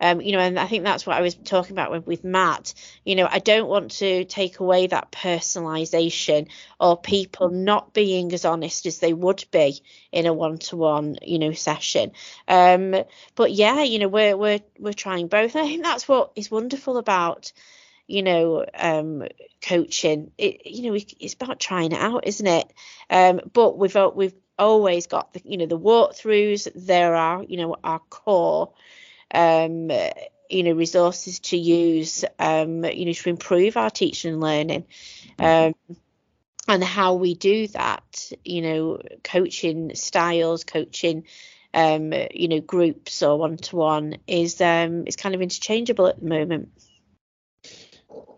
[0.00, 2.74] Um, you know, and I think that's what I was talking about with, with Matt.
[3.04, 8.44] You know, I don't want to take away that personalization or people not being as
[8.44, 9.82] honest as they would be
[10.12, 12.12] in a one-to-one, you know, session.
[12.46, 12.94] Um,
[13.34, 15.56] but yeah, you know, we're we're we're trying both.
[15.56, 17.52] I think that's what is wonderful about
[18.08, 19.22] you know, um,
[19.60, 20.32] coaching.
[20.38, 22.72] It, you know, it's about trying it out, isn't it?
[23.10, 26.68] Um, but we've we've always got the, you know, the Walkthrus.
[26.74, 28.72] There are, you know, our core
[29.32, 29.90] um,
[30.50, 34.84] you know resources to use um, you know to improve our teaching and learning.
[35.38, 35.74] Um,
[36.66, 41.24] and how we do that you know coaching styles coaching
[41.74, 46.20] um, you know groups or one to one is um, is kind of interchangeable at
[46.20, 46.70] the moment.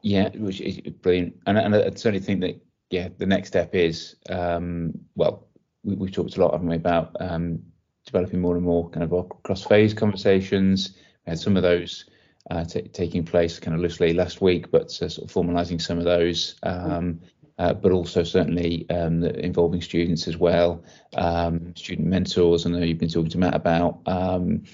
[0.03, 1.37] Yeah which is brilliant.
[1.47, 2.61] And, and I certainly think that
[2.91, 5.47] yeah the next step is um, well
[5.83, 7.63] we, have talked a lot haven't we about um,
[8.07, 10.95] developing more and more kind of cross phase conversations.
[11.27, 12.07] We had some of those
[12.51, 15.99] uh, t- taking place kind of loosely last week, but uh, sort of formalising some
[15.99, 16.57] of those.
[16.63, 17.21] Um,
[17.59, 20.83] uh, but also certainly um, involving students as well,
[21.19, 22.65] um, student mentors.
[22.65, 24.65] I know you've been talking to Matt about um,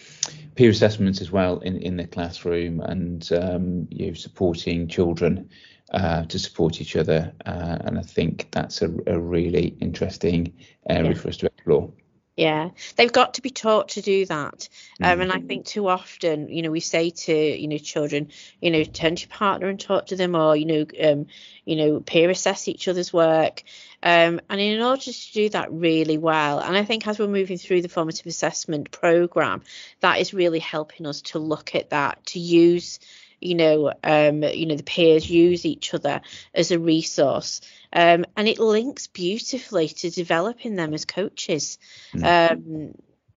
[0.55, 5.51] peer assessments as well in, in the classroom and um, you know, supporting children
[5.93, 7.33] uh, to support each other.
[7.45, 10.53] Uh, and I think that's a, a really interesting
[10.89, 11.19] area yeah.
[11.19, 11.91] for us to explore.
[12.37, 14.69] Yeah, they've got to be taught to do that.
[15.01, 15.21] Um, mm-hmm.
[15.23, 18.29] And I think too often, you know, we say to you know children,
[18.61, 21.27] you know, turn to your partner and talk to them, or you know, um,
[21.65, 23.63] you know, peer assess each other's work.
[24.03, 27.57] Um, and in order to do that really well, and I think as we're moving
[27.57, 29.63] through the formative assessment program,
[30.01, 33.01] that is really helping us to look at that, to use
[33.41, 36.21] you know, um, you know, the peers use each other
[36.55, 37.61] as a resource.
[37.93, 41.79] Um, and it links beautifully to developing them as coaches.
[42.15, 42.53] Mm.
[42.53, 42.95] Um,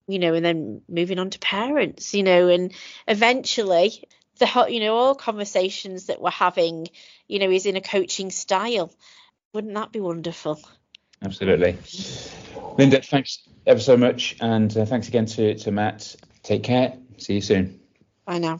[0.07, 2.73] you know, and then moving on to parents, you know, and
[3.07, 4.03] eventually
[4.39, 6.88] the you know all conversations that we're having,
[7.27, 8.91] you know, is in a coaching style.
[9.53, 10.59] Wouldn't that be wonderful?
[11.23, 11.77] Absolutely.
[12.77, 16.15] Linda, thanks ever so much, and uh, thanks again to to Matt.
[16.41, 16.97] Take care.
[17.17, 17.80] See you soon.
[18.26, 18.59] Bye now.